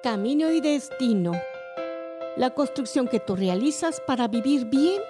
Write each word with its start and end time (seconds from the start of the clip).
Camino 0.00 0.52
y 0.52 0.60
destino. 0.60 1.32
La 2.36 2.50
construcción 2.50 3.08
que 3.08 3.18
tú 3.18 3.34
realizas 3.34 4.00
para 4.06 4.28
vivir 4.28 4.66
bien 4.66 5.02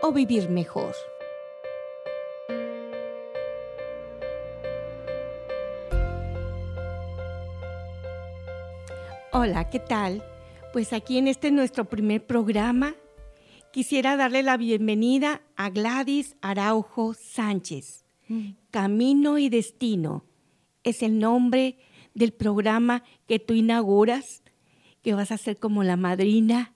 o 0.00 0.10
vivir 0.10 0.48
mejor. 0.48 0.94
Hola, 9.32 9.68
¿qué 9.68 9.80
tal? 9.80 10.24
Pues 10.72 10.94
aquí 10.94 11.18
en 11.18 11.28
este 11.28 11.50
nuestro 11.50 11.84
primer 11.84 12.26
programa 12.26 12.94
quisiera 13.70 14.16
darle 14.16 14.42
la 14.42 14.56
bienvenida 14.56 15.42
a 15.56 15.68
Gladys 15.68 16.36
Araujo 16.40 17.12
Sánchez. 17.12 18.06
Mm. 18.28 18.52
Camino 18.70 19.36
y 19.36 19.50
Destino 19.50 20.24
es 20.84 21.02
el 21.02 21.18
nombre 21.18 21.76
del 22.14 22.32
programa 22.32 23.02
que 23.26 23.38
tú 23.38 23.54
inauguras, 23.54 24.42
que 25.02 25.14
vas 25.14 25.32
a 25.32 25.38
ser 25.38 25.58
como 25.58 25.84
la 25.84 25.96
madrina, 25.96 26.72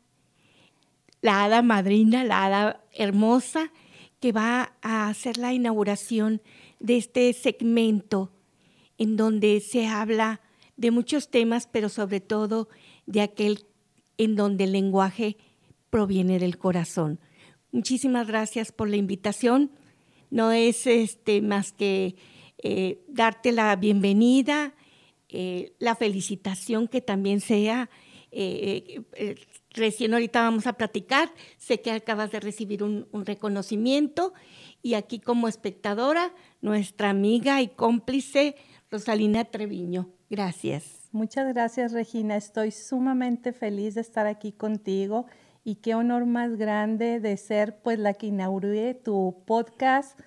la 1.23 1.45
hada 1.45 1.63
madrina, 1.63 2.25
la 2.25 2.45
hada 2.45 2.85
hermosa, 2.93 3.73
que 4.21 4.33
va 4.33 4.73
a 4.83 5.09
hacer 5.09 5.39
la 5.39 5.53
inauguración 5.53 6.43
de 6.81 6.97
este 6.97 7.33
segmento 7.33 8.33
en 8.99 9.17
donde 9.17 9.61
se 9.61 9.87
habla 9.87 10.41
de 10.77 10.91
muchos 10.91 11.31
temas, 11.31 11.69
pero 11.71 11.89
sobre 11.89 12.21
todo 12.21 12.69
de 13.07 13.21
aquel 13.21 13.65
en 14.17 14.35
donde 14.37 14.65
el 14.65 14.73
lenguaje 14.73 15.37
proviene 15.91 16.39
del 16.39 16.59
corazón. 16.59 17.21
Muchísimas 17.73 18.27
gracias 18.27 18.73
por 18.73 18.89
la 18.89 18.97
invitación. 18.97 19.71
No 20.31 20.53
es 20.53 20.87
este, 20.87 21.41
más 21.41 21.73
que 21.73 22.17
eh, 22.63 23.05
darte 23.09 23.53
la 23.53 23.75
bienvenida, 23.77 24.75
eh, 25.29 25.75
la 25.79 25.95
felicitación 25.95 26.89
que 26.89 27.01
también 27.01 27.41
sea. 27.41 27.91
Eh, 28.31 29.05
recién 29.71 30.13
ahorita 30.13 30.43
vamos 30.43 30.67
a 30.67 30.75
platicar, 30.75 31.33
sé 31.57 31.81
que 31.81 31.91
acabas 31.91 32.31
de 32.31 32.41
recibir 32.41 32.83
un, 32.83 33.09
un 33.13 33.25
reconocimiento 33.25 34.35
y 34.83 34.95
aquí 34.95 35.19
como 35.19 35.49
espectadora, 35.49 36.33
nuestra 36.61 37.11
amiga 37.11 37.63
y 37.63 37.69
cómplice 37.69 38.57
Rosalina 38.91 39.45
Treviño. 39.45 40.11
Gracias. 40.31 41.09
Muchas 41.13 41.49
gracias, 41.55 41.93
Regina. 41.93 42.37
Estoy 42.37 42.71
sumamente 42.71 43.53
feliz 43.53 43.95
de 43.95 44.03
estar 44.03 44.27
aquí 44.27 44.53
contigo 44.53 45.27
y 45.65 45.77
qué 45.77 45.95
honor 45.95 46.27
más 46.27 46.57
grande 46.57 47.21
de 47.21 47.37
ser 47.37 47.81
pues 47.83 47.99
la 47.99 48.15
que 48.15 48.27
inaugure 48.27 48.95
tu 48.95 49.43
podcast. 49.47 50.19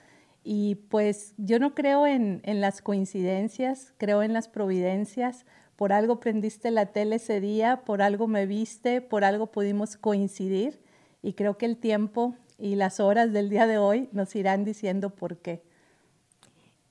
Y 0.44 0.76
pues 0.90 1.34
yo 1.38 1.60
no 1.60 1.76
creo 1.76 2.08
en, 2.08 2.42
en 2.44 2.62
las 2.62 2.82
coincidencias, 2.82 3.94
creo 3.98 4.24
en 4.24 4.34
las 4.34 4.48
providencias. 4.48 5.46
Por 5.76 5.94
algo 5.94 6.20
prendiste 6.20 6.72
la 6.72 6.88
tele 6.88 7.18
ese 7.18 7.40
día, 7.42 7.84
por 7.86 8.02
algo 8.02 8.28
me 8.28 8.46
viste, 8.46 9.02
por 9.02 9.24
algo 9.24 9.52
pudimos 9.52 9.98
coincidir 9.98 10.80
y 11.22 11.34
creo 11.34 11.58
que 11.58 11.66
el 11.66 11.78
tiempo 11.78 12.36
y 12.58 12.76
las 12.76 13.00
horas 13.00 13.34
del 13.34 13.50
día 13.50 13.68
de 13.68 13.78
hoy 13.78 14.10
nos 14.12 14.36
irán 14.36 14.64
diciendo 14.64 15.10
por 15.10 15.38
qué. 15.38 15.64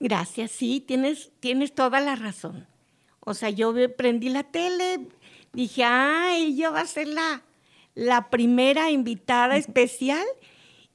Gracias, 0.00 0.50
sí, 0.50 0.80
tienes, 0.80 1.30
tienes 1.40 1.74
toda 1.74 2.00
la 2.00 2.16
razón. 2.16 2.66
O 3.20 3.34
sea, 3.34 3.50
yo 3.50 3.74
prendí 3.96 4.30
la 4.30 4.44
tele, 4.44 5.08
dije, 5.52 5.84
ah, 5.84 6.30
ella 6.34 6.70
va 6.70 6.80
a 6.80 6.86
ser 6.86 7.08
la, 7.08 7.42
la 7.94 8.30
primera 8.30 8.90
invitada 8.90 9.56
especial 9.56 10.24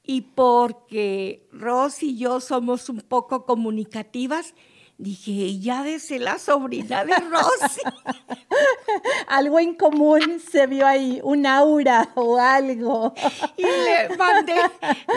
y 0.05 0.21
porque 0.21 1.47
Rosy 1.51 2.11
y 2.11 2.17
yo 2.17 2.39
somos 2.39 2.89
un 2.89 3.01
poco 3.01 3.45
comunicativas, 3.45 4.53
dije, 4.97 5.31
ella 5.31 5.83
de 5.83 5.99
ser 5.99 6.21
la 6.21 6.39
sobrina 6.39 7.03
de 7.03 7.15
Rosy. 7.15 7.81
algo 9.27 9.59
en 9.59 9.75
común 9.75 10.39
se 10.39 10.67
vio 10.67 10.85
ahí, 10.85 11.19
un 11.23 11.45
aura 11.45 12.11
o 12.15 12.37
algo. 12.37 13.13
y 13.57 13.63
le 13.63 14.15
mandé, 14.17 14.55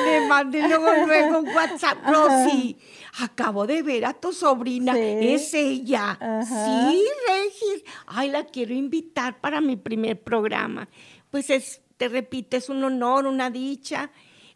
le 0.05 0.27
mandé 0.27 0.67
luego, 0.67 1.07
luego 1.07 1.39
un 1.39 1.49
WhatsApp, 1.49 1.99
Rosy 2.07 2.77
acabo 3.21 3.67
de 3.67 3.83
ver 3.83 4.05
a 4.05 4.15
tu 4.15 4.33
sobrina, 4.33 4.99
es 4.99 5.53
ella. 5.55 6.19
Sí, 6.47 7.05
Regis. 7.27 7.85
Ay, 8.07 8.31
la 8.31 8.45
quiero 8.45 8.75
invitar 8.75 9.41
para 9.41 9.61
mi 9.61 9.77
primer 9.77 10.21
programa. 10.21 10.89
Pues 11.31 11.51
es, 11.51 11.83
te 11.97 12.09
repito, 12.09 12.57
es 12.57 12.69
un 12.69 12.83
honor, 12.85 13.27
una 13.27 13.51
dicha, 13.51 14.11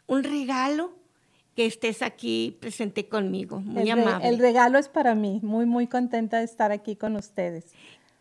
un 0.07 0.23
regalo 0.23 0.91
que 1.55 1.65
estés 1.65 2.01
aquí 2.01 2.57
presente 2.59 3.07
conmigo. 3.07 3.59
Muy 3.59 3.89
amable. 3.89 4.27
el 4.27 4.39
regalo 4.39 4.79
es 4.79 4.89
para 4.89 5.15
mí. 5.15 5.39
Muy, 5.43 5.65
muy 5.65 5.87
contenta 5.87 6.39
de 6.39 6.45
estar 6.45 6.71
aquí 6.71 6.95
con 6.95 7.15
ustedes. 7.15 7.73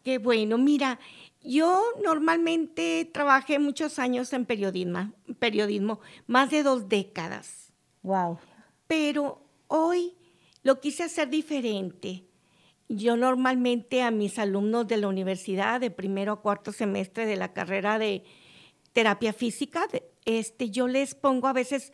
Qué 0.04 0.18
bueno. 0.18 0.58
Mira, 0.58 0.98
yo 1.42 1.82
normalmente 2.04 3.08
trabajé 3.12 3.58
muchos 3.58 3.98
años 3.98 4.32
en 4.32 4.44
periodismo, 4.44 5.12
periodismo, 5.38 6.00
más 6.26 6.50
de 6.50 6.62
dos 6.62 6.88
décadas. 6.88 7.72
Wow. 8.02 8.38
Pero 8.86 9.42
hoy 9.68 10.14
lo 10.62 10.80
quise 10.80 11.04
hacer 11.04 11.30
diferente. 11.30 12.24
Yo 12.88 13.16
normalmente 13.16 14.02
a 14.02 14.10
mis 14.10 14.38
alumnos 14.38 14.86
de 14.86 14.98
la 14.98 15.08
universidad, 15.08 15.80
de 15.80 15.90
primero 15.90 16.32
a 16.32 16.42
cuarto 16.42 16.72
semestre 16.72 17.24
de 17.24 17.36
la 17.36 17.52
carrera 17.54 17.98
de 17.98 18.24
terapia 18.92 19.32
física, 19.32 19.86
este, 20.24 20.70
yo 20.70 20.88
les 20.88 21.14
pongo 21.14 21.48
a 21.48 21.52
veces 21.52 21.92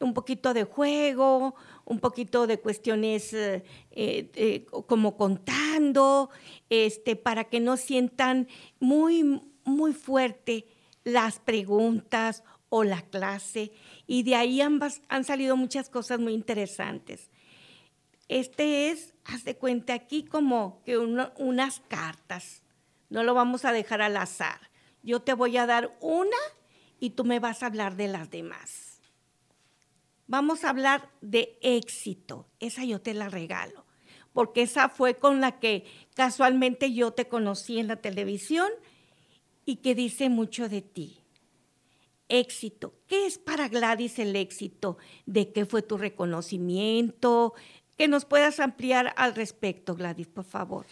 un 0.00 0.14
poquito 0.14 0.54
de 0.54 0.64
juego, 0.64 1.54
un 1.84 1.98
poquito 1.98 2.46
de 2.46 2.60
cuestiones 2.60 3.32
eh, 3.32 3.64
eh, 3.90 4.66
como 4.86 5.16
contando, 5.16 6.30
este, 6.70 7.16
para 7.16 7.44
que 7.44 7.60
no 7.60 7.76
sientan 7.76 8.48
muy, 8.78 9.42
muy 9.64 9.92
fuerte 9.92 10.66
las 11.04 11.40
preguntas 11.40 12.44
o 12.68 12.84
la 12.84 13.02
clase. 13.02 13.72
Y 14.06 14.22
de 14.22 14.34
ahí 14.36 14.60
ambas 14.60 15.02
han 15.08 15.24
salido 15.24 15.56
muchas 15.56 15.88
cosas 15.88 16.20
muy 16.20 16.34
interesantes. 16.34 17.30
Este 18.28 18.90
es, 18.90 19.14
haz 19.24 19.44
de 19.44 19.56
cuenta 19.56 19.94
aquí 19.94 20.24
como 20.24 20.82
que 20.84 20.98
unas 20.98 21.80
cartas. 21.88 22.62
No 23.08 23.22
lo 23.22 23.32
vamos 23.32 23.64
a 23.64 23.72
dejar 23.72 24.02
al 24.02 24.16
azar. 24.18 24.70
Yo 25.02 25.20
te 25.22 25.32
voy 25.32 25.56
a 25.56 25.66
dar 25.66 25.96
una 26.00 26.36
y 27.00 27.10
tú 27.10 27.24
me 27.24 27.40
vas 27.40 27.62
a 27.62 27.66
hablar 27.66 27.96
de 27.96 28.08
las 28.08 28.30
demás. 28.30 29.00
Vamos 30.26 30.64
a 30.64 30.70
hablar 30.70 31.10
de 31.20 31.58
éxito. 31.62 32.46
Esa 32.60 32.84
yo 32.84 33.00
te 33.00 33.14
la 33.14 33.28
regalo. 33.28 33.86
Porque 34.32 34.62
esa 34.62 34.88
fue 34.88 35.16
con 35.16 35.40
la 35.40 35.58
que 35.58 35.84
casualmente 36.14 36.92
yo 36.92 37.12
te 37.12 37.28
conocí 37.28 37.78
en 37.78 37.88
la 37.88 37.96
televisión 37.96 38.68
y 39.64 39.76
que 39.76 39.94
dice 39.94 40.28
mucho 40.28 40.68
de 40.68 40.82
ti. 40.82 41.20
Éxito. 42.28 42.94
¿Qué 43.06 43.26
es 43.26 43.38
para 43.38 43.68
Gladys 43.68 44.18
el 44.18 44.36
éxito? 44.36 44.98
¿De 45.24 45.50
qué 45.52 45.64
fue 45.64 45.82
tu 45.82 45.96
reconocimiento? 45.96 47.54
que 47.98 48.06
nos 48.06 48.24
puedas 48.24 48.60
ampliar 48.60 49.12
al 49.16 49.34
respecto, 49.34 49.96
Gladys, 49.96 50.28
por 50.28 50.44
favor. 50.44 50.86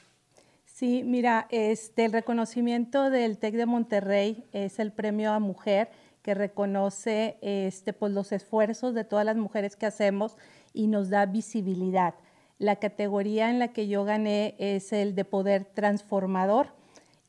Sí, 0.76 1.04
mira, 1.06 1.46
este, 1.48 2.04
el 2.04 2.12
reconocimiento 2.12 3.08
del 3.08 3.38
TEC 3.38 3.54
de 3.54 3.64
Monterrey 3.64 4.44
es 4.52 4.78
el 4.78 4.92
premio 4.92 5.32
a 5.32 5.38
mujer 5.38 5.88
que 6.20 6.34
reconoce 6.34 7.38
este, 7.40 7.94
pues, 7.94 8.12
los 8.12 8.30
esfuerzos 8.30 8.92
de 8.92 9.04
todas 9.04 9.24
las 9.24 9.38
mujeres 9.38 9.74
que 9.74 9.86
hacemos 9.86 10.36
y 10.74 10.88
nos 10.88 11.08
da 11.08 11.24
visibilidad. 11.24 12.12
La 12.58 12.76
categoría 12.76 13.48
en 13.48 13.58
la 13.58 13.68
que 13.68 13.88
yo 13.88 14.04
gané 14.04 14.54
es 14.58 14.92
el 14.92 15.14
de 15.14 15.24
poder 15.24 15.64
transformador 15.64 16.74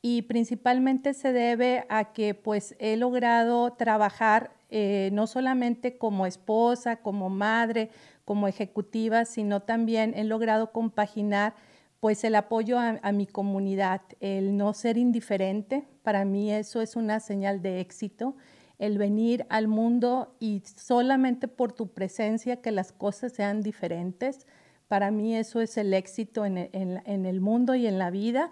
y 0.02 0.24
principalmente 0.24 1.14
se 1.14 1.32
debe 1.32 1.86
a 1.88 2.12
que 2.12 2.34
pues 2.34 2.76
he 2.80 2.98
logrado 2.98 3.72
trabajar 3.72 4.52
eh, 4.70 5.10
no 5.14 5.26
solamente 5.26 5.98
como 5.98 6.26
esposa, 6.26 6.98
como 6.98 7.30
madre, 7.30 7.92
como 8.26 8.50
ejecutiva, 8.50 9.24
sino 9.24 9.62
también 9.62 10.16
he 10.18 10.26
logrado 10.26 10.74
compaginar 10.74 11.54
pues 12.00 12.24
el 12.24 12.36
apoyo 12.36 12.78
a, 12.80 13.12
mi 13.12 13.26
comunidad, 13.26 14.02
el 14.20 14.56
no 14.56 14.74
ser 14.74 14.98
indiferente, 14.98 15.88
para 16.04 16.26
mí 16.26 16.52
eso 16.52 16.82
es 16.82 16.96
una 16.96 17.20
señal 17.20 17.62
de 17.62 17.80
éxito, 17.80 18.36
el 18.78 19.00
venir 19.00 19.48
al 19.50 19.68
mundo 19.68 20.36
y 20.40 20.62
solamente 20.66 21.48
por 21.48 21.74
tu 21.74 21.88
presencia 21.88 22.62
que 22.62 22.72
las 22.72 22.92
cosas 22.92 23.34
sean 23.34 23.62
diferentes, 23.62 24.46
para 24.88 25.12
mí 25.12 25.36
eso 25.36 25.60
es 25.60 25.78
el 25.78 25.94
éxito 25.94 26.46
en, 26.46 26.58
el 27.06 27.42
mundo 27.42 27.76
y 27.76 27.88
en 27.88 28.00
la 28.00 28.10
vida. 28.10 28.52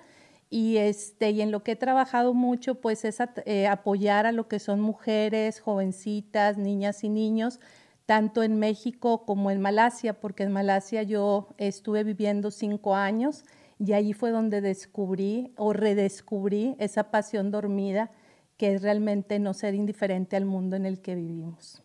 Y, 0.49 0.77
este, 0.77 1.31
y 1.31 1.41
en 1.41 1.51
lo 1.51 1.63
que 1.63 1.71
he 1.71 1.75
trabajado 1.75 2.33
mucho, 2.33 2.75
pues 2.75 3.03
es 3.03 3.17
eh, 3.45 3.67
apoyar 3.67 4.25
a 4.25 4.31
lo 4.31 4.47
que 4.47 4.59
son 4.59 4.79
mujeres, 4.79 5.59
jovencitas, 5.59 6.57
niñas 6.57 7.03
y 7.03 7.09
niños, 7.09 7.59
tanto 8.05 8.43
en 8.43 8.59
México 8.59 9.25
como 9.25 9.51
en 9.51 9.61
Malasia, 9.61 10.19
porque 10.19 10.43
en 10.43 10.51
Malasia 10.51 11.03
yo 11.03 11.49
estuve 11.57 12.03
viviendo 12.03 12.51
cinco 12.51 12.95
años 12.95 13.43
y 13.79 13.93
ahí 13.93 14.13
fue 14.13 14.31
donde 14.31 14.61
descubrí 14.61 15.51
o 15.57 15.73
redescubrí 15.73 16.75
esa 16.79 17.11
pasión 17.11 17.51
dormida 17.51 18.11
que 18.57 18.73
es 18.73 18.81
realmente 18.81 19.39
no 19.39 19.53
ser 19.53 19.75
indiferente 19.75 20.35
al 20.35 20.45
mundo 20.45 20.75
en 20.75 20.85
el 20.85 21.01
que 21.01 21.15
vivimos. 21.15 21.81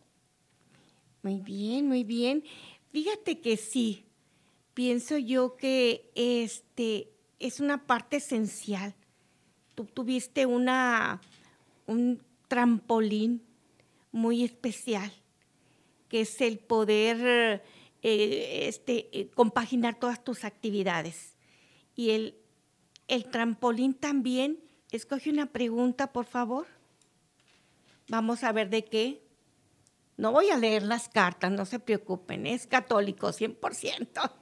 Muy 1.23 1.41
bien, 1.41 1.89
muy 1.89 2.05
bien. 2.05 2.45
Fíjate 2.91 3.41
que 3.41 3.57
sí, 3.57 4.07
pienso 4.75 5.19
yo 5.19 5.57
que 5.57 6.11
este 6.15 7.13
es 7.39 7.61
una 7.61 7.87
parte 7.87 8.19
esencial 8.19 8.95
tú 9.75 9.87
tuviste 9.87 10.47
una, 10.47 11.21
un 11.87 12.23
trampolín 12.49 13.43
muy 14.13 14.45
especial, 14.45 15.11
que 16.11 16.23
es 16.23 16.41
el 16.41 16.59
poder 16.59 17.63
eh, 18.03 18.67
este, 18.69 19.09
eh, 19.19 19.31
compaginar 19.31 19.99
todas 19.99 20.23
tus 20.23 20.45
actividades. 20.45 21.37
Y 21.95 22.11
el, 22.11 22.37
el 23.09 23.25
trampolín 23.31 23.95
también, 23.95 24.59
escoge 24.91 25.31
una 25.31 25.47
pregunta, 25.47 26.13
por 26.13 26.27
favor. 26.27 26.67
Vamos 28.09 28.43
a 28.43 28.51
ver 28.53 28.71
de 28.71 28.85
qué. 28.85 29.23
No 30.17 30.33
voy 30.33 30.51
a 30.51 30.59
leer 30.59 30.83
las 30.83 31.09
cartas, 31.09 31.53
no 31.53 31.65
se 31.65 31.79
preocupen, 31.79 32.47
es 32.47 32.67
católico 32.67 33.29
100%. 33.29 34.33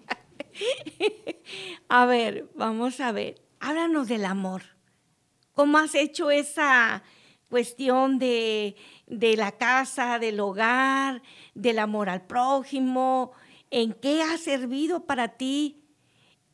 a 1.88 2.06
ver, 2.06 2.48
vamos 2.54 2.98
a 3.00 3.12
ver, 3.12 3.42
háblanos 3.60 4.08
del 4.08 4.24
amor. 4.24 4.62
¿Cómo 5.52 5.76
has 5.78 5.94
hecho 5.94 6.30
esa 6.30 7.02
cuestión 7.48 8.18
de, 8.18 8.76
de 9.06 9.36
la 9.36 9.52
casa, 9.52 10.18
del 10.18 10.40
hogar, 10.40 11.22
del 11.54 11.78
amor 11.78 12.08
al 12.08 12.22
prójimo? 12.26 13.32
¿En 13.70 13.92
qué 13.92 14.22
ha 14.22 14.38
servido 14.38 15.04
para 15.04 15.36
ti 15.36 15.84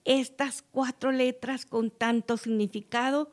estas 0.04 0.62
cuatro 0.62 1.12
letras 1.12 1.66
con 1.66 1.90
tanto 1.90 2.36
significado 2.36 3.30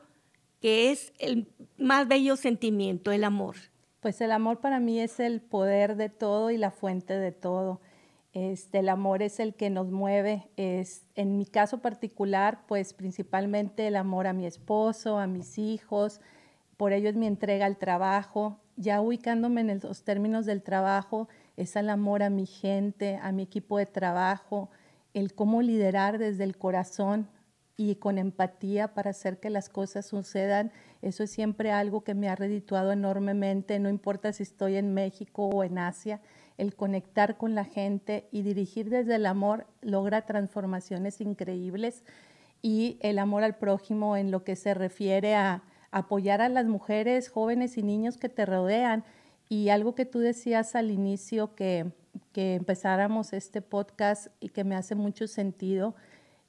que 0.60 0.92
es 0.92 1.12
el 1.18 1.48
más 1.76 2.06
bello 2.06 2.36
sentimiento, 2.36 3.10
el 3.10 3.24
amor? 3.24 3.56
Pues 4.00 4.20
el 4.20 4.32
amor 4.32 4.60
para 4.60 4.80
mí 4.80 5.00
es 5.00 5.20
el 5.20 5.40
poder 5.40 5.96
de 5.96 6.08
todo 6.08 6.50
y 6.50 6.56
la 6.56 6.70
fuente 6.70 7.14
de 7.14 7.32
todo. 7.32 7.80
Este, 8.32 8.78
el 8.78 8.88
amor 8.88 9.22
es 9.22 9.40
el 9.40 9.54
que 9.54 9.70
nos 9.70 9.90
mueve. 9.90 10.48
Es, 10.56 11.06
en 11.14 11.36
mi 11.36 11.46
caso 11.46 11.78
particular, 11.78 12.64
pues 12.66 12.94
principalmente 12.94 13.86
el 13.86 13.96
amor 13.96 14.26
a 14.26 14.32
mi 14.32 14.46
esposo, 14.46 15.18
a 15.18 15.26
mis 15.26 15.58
hijos. 15.58 16.20
Por 16.82 16.92
ello 16.92 17.10
es 17.10 17.14
mi 17.14 17.28
entrega 17.28 17.66
al 17.66 17.76
trabajo. 17.76 18.58
Ya 18.74 19.00
ubicándome 19.00 19.60
en 19.60 19.78
los 19.80 20.02
términos 20.02 20.46
del 20.46 20.64
trabajo, 20.64 21.28
es 21.56 21.76
el 21.76 21.88
amor 21.88 22.24
a 22.24 22.28
mi 22.28 22.44
gente, 22.44 23.20
a 23.22 23.30
mi 23.30 23.44
equipo 23.44 23.78
de 23.78 23.86
trabajo, 23.86 24.68
el 25.14 25.32
cómo 25.32 25.62
liderar 25.62 26.18
desde 26.18 26.42
el 26.42 26.58
corazón 26.58 27.28
y 27.76 27.94
con 27.94 28.18
empatía 28.18 28.94
para 28.94 29.10
hacer 29.10 29.38
que 29.38 29.48
las 29.48 29.68
cosas 29.68 30.06
sucedan 30.06 30.72
eso 31.02 31.22
es 31.22 31.30
siempre 31.30 31.70
algo 31.70 32.02
que 32.02 32.14
me 32.14 32.28
ha 32.28 32.34
redituado 32.34 32.90
enormemente, 32.90 33.78
no 33.78 33.88
importa 33.88 34.32
si 34.32 34.42
estoy 34.42 34.74
en 34.74 34.92
México 34.92 35.46
o 35.46 35.62
en 35.62 35.78
Asia, 35.78 36.20
el 36.58 36.74
conectar 36.74 37.36
con 37.36 37.54
la 37.54 37.64
gente 37.64 38.26
y 38.32 38.42
dirigir 38.42 38.90
desde 38.90 39.14
el 39.14 39.26
amor 39.26 39.68
logra 39.82 40.26
transformaciones 40.26 41.20
increíbles 41.20 42.02
y 42.60 42.98
el 43.02 43.20
amor 43.20 43.44
al 43.44 43.54
prójimo 43.54 44.16
en 44.16 44.32
lo 44.32 44.42
que 44.42 44.56
se 44.56 44.74
refiere 44.74 45.36
a 45.36 45.62
apoyar 45.92 46.40
a 46.40 46.48
las 46.48 46.66
mujeres, 46.66 47.28
jóvenes 47.28 47.78
y 47.78 47.82
niños 47.82 48.16
que 48.16 48.28
te 48.28 48.44
rodean. 48.44 49.04
Y 49.48 49.68
algo 49.68 49.94
que 49.94 50.06
tú 50.06 50.18
decías 50.18 50.74
al 50.74 50.90
inicio 50.90 51.54
que, 51.54 51.92
que 52.32 52.54
empezáramos 52.56 53.32
este 53.32 53.62
podcast 53.62 54.28
y 54.40 54.48
que 54.48 54.64
me 54.64 54.74
hace 54.74 54.96
mucho 54.96 55.28
sentido, 55.28 55.94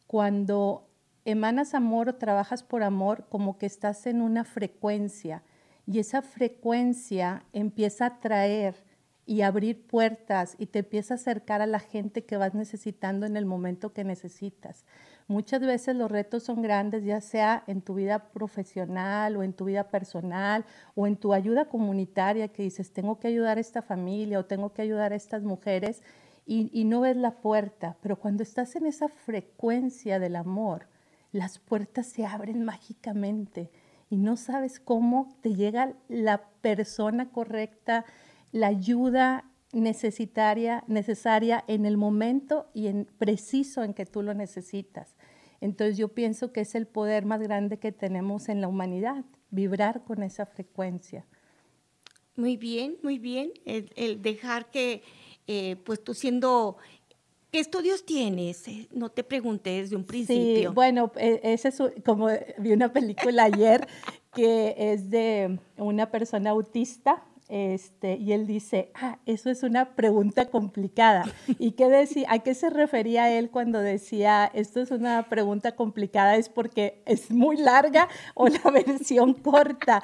cuando 0.07 0.87
emanas 1.25 1.73
amor 1.73 2.09
o 2.09 2.15
trabajas 2.15 2.63
por 2.63 2.81
amor, 2.81 3.25
como 3.29 3.57
que 3.57 3.65
estás 3.65 4.07
en 4.07 4.21
una 4.21 4.43
frecuencia 4.43 5.43
y 5.85 5.99
esa 5.99 6.21
frecuencia 6.21 7.43
empieza 7.51 8.05
a 8.05 8.19
traer 8.19 8.75
y 9.25 9.41
abrir 9.41 9.85
puertas 9.85 10.55
y 10.57 10.67
te 10.67 10.79
empieza 10.79 11.13
a 11.13 11.15
acercar 11.15 11.61
a 11.61 11.67
la 11.67 11.79
gente 11.79 12.25
que 12.25 12.37
vas 12.37 12.53
necesitando 12.53 13.25
en 13.25 13.37
el 13.37 13.45
momento 13.45 13.93
que 13.93 14.03
necesitas. 14.03 14.85
Muchas 15.27 15.61
veces 15.61 15.95
los 15.95 16.11
retos 16.11 16.43
son 16.43 16.61
grandes, 16.61 17.03
ya 17.03 17.21
sea 17.21 17.63
en 17.67 17.81
tu 17.81 17.95
vida 17.95 18.29
profesional 18.31 19.37
o 19.37 19.43
en 19.43 19.53
tu 19.53 19.65
vida 19.65 19.85
personal 19.85 20.65
o 20.95 21.07
en 21.07 21.15
tu 21.15 21.33
ayuda 21.33 21.65
comunitaria 21.65 22.49
que 22.49 22.63
dices, 22.63 22.91
tengo 22.91 23.19
que 23.19 23.27
ayudar 23.27 23.57
a 23.57 23.61
esta 23.61 23.81
familia 23.81 24.39
o 24.39 24.45
tengo 24.45 24.73
que 24.73 24.81
ayudar 24.81 25.13
a 25.13 25.15
estas 25.15 25.43
mujeres 25.43 26.01
y, 26.45 26.83
no 26.83 27.01
ves 27.01 27.15
la 27.15 27.39
puerta, 27.39 27.95
pero 28.01 28.19
cuando 28.19 28.43
estás 28.43 28.75
en 28.75 28.85
esa 28.85 29.07
frecuencia 29.07 30.19
del 30.19 30.35
amor, 30.35 30.87
las 31.31 31.57
puertas 31.57 32.07
se 32.07 32.25
abren 32.25 32.65
mágicamente 32.65 33.71
y 34.09 34.17
no 34.17 34.35
sabes 34.35 34.79
cómo 34.79 35.33
te 35.41 35.55
llega 35.55 35.93
la 36.09 36.49
persona 36.61 37.31
correcta, 37.31 38.03
la 38.51 38.67
ayuda 38.67 39.45
necesitaria, 39.73 40.83
necesaria 40.87 41.63
en 41.67 41.85
el 41.85 41.97
momento 41.97 42.67
y 42.73 42.87
en 42.87 43.05
preciso 43.17 43.83
en 43.83 43.93
que 43.93 44.05
tú 44.05 44.21
lo 44.21 44.33
necesitas. 44.33 45.15
Entonces 45.61 45.97
yo 45.97 46.09
pienso 46.09 46.51
que 46.51 46.61
es 46.61 46.75
el 46.75 46.87
poder 46.87 47.25
más 47.25 47.41
grande 47.41 47.79
que 47.79 47.91
tenemos 47.91 48.49
en 48.49 48.61
la 48.61 48.67
humanidad, 48.67 49.25
vibrar 49.49 50.03
con 50.03 50.23
esa 50.23 50.45
frecuencia. 50.45 51.25
Muy 52.35 52.57
bien, 52.57 52.97
muy 53.03 53.19
bien. 53.19 53.51
El, 53.65 54.21
dejar 54.21 54.69
que, 54.71 55.03
eh, 55.47 55.75
pues 55.83 56.03
tú 56.03 56.13
siendo 56.13 56.77
¿Qué 57.51 57.59
estudios 57.59 58.03
tienes? 58.03 58.67
Eh, 58.67 58.87
no 58.91 59.09
te 59.09 59.23
pregunté 59.23 59.81
desde 59.81 59.95
un 59.95 60.05
principio. 60.05 60.69
Sí, 60.69 60.73
bueno, 60.73 61.11
e, 61.15 61.39
ese 61.43 61.67
es 61.67 61.77
como 62.03 62.27
vi 62.57 62.71
una 62.71 62.91
película 62.91 63.43
ayer 63.43 63.87
que 64.33 64.73
es 64.75 65.11
de 65.11 65.59
una 65.77 66.09
persona 66.09 66.49
autista 66.49 67.23
este, 67.55 68.15
y 68.15 68.31
él 68.31 68.47
dice, 68.47 68.89
ah, 68.95 69.19
eso 69.27 69.51
es 69.51 69.61
una 69.61 69.93
pregunta 69.93 70.47
complicada. 70.47 71.23
¿Y 71.59 71.73
qué 71.73 71.87
decía, 71.87 72.25
a 72.31 72.39
qué 72.39 72.55
se 72.55 72.71
refería 72.71 73.29
él 73.29 73.51
cuando 73.51 73.77
decía, 73.77 74.49
esto 74.55 74.81
es 74.81 74.89
una 74.89 75.29
pregunta 75.29 75.75
complicada? 75.75 76.35
Es 76.35 76.49
porque 76.49 77.03
es 77.05 77.29
muy 77.29 77.57
larga 77.57 78.09
o 78.33 78.47
la 78.47 78.71
versión 78.73 79.35
corta, 79.35 80.01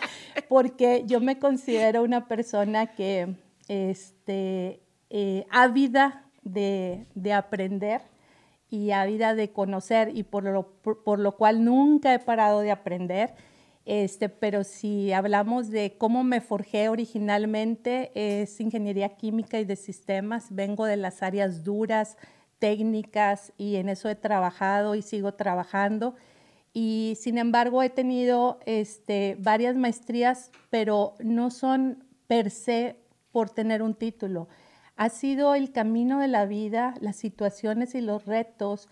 porque 0.47 1.05
yo 1.07 1.21
me 1.21 1.39
considero 1.39 2.03
una 2.03 2.27
persona 2.27 2.85
que, 2.85 3.33
este, 3.67 4.83
eh, 5.09 5.47
ávida 5.49 6.25
de, 6.43 7.07
aprender 7.33 8.01
y 8.69 8.91
ávida 8.91 9.33
de 9.33 9.49
conocer 9.51 10.15
y 10.15 10.21
por 10.21 10.43
lo, 10.43 10.67
por, 10.83 11.17
lo 11.17 11.35
cual 11.35 11.65
nunca 11.65 12.13
he 12.13 12.19
parado 12.19 12.59
de 12.59 12.69
aprender. 12.69 13.33
Este, 13.91 14.29
pero 14.29 14.63
si 14.63 15.11
hablamos 15.13 15.71
de 15.71 15.97
cómo 15.97 16.23
me 16.23 16.41
forjé 16.41 16.89
originalmente, 16.89 18.11
es 18.13 18.61
ingeniería 18.61 19.17
química 19.17 19.59
y 19.59 19.65
de 19.65 19.75
sistemas. 19.75 20.53
Vengo 20.53 20.85
de 20.85 20.95
las 20.95 21.23
áreas 21.23 21.63
duras, 21.63 22.15
técnicas, 22.59 23.51
y 23.57 23.77
en 23.77 23.89
eso 23.89 24.07
he 24.07 24.13
trabajado 24.13 24.93
y 24.93 25.01
sigo 25.01 25.33
trabajando. 25.33 26.13
Y 26.71 27.17
sin 27.19 27.39
embargo, 27.39 27.81
he 27.81 27.89
tenido 27.89 28.59
este, 28.67 29.35
varias 29.39 29.75
maestrías, 29.75 30.51
pero 30.69 31.15
no 31.17 31.49
son 31.49 32.03
per 32.27 32.51
se 32.51 32.95
por 33.31 33.49
tener 33.49 33.81
un 33.81 33.95
título 33.95 34.49
ha 34.99 35.07
sido 35.07 35.55
el 35.55 35.71
camino 35.71 36.19
de 36.19 36.27
la 36.27 36.45
vida, 36.45 36.93
las 36.99 37.15
situaciones 37.15 37.95
y 37.95 38.01
los 38.01 38.25
retos 38.25 38.89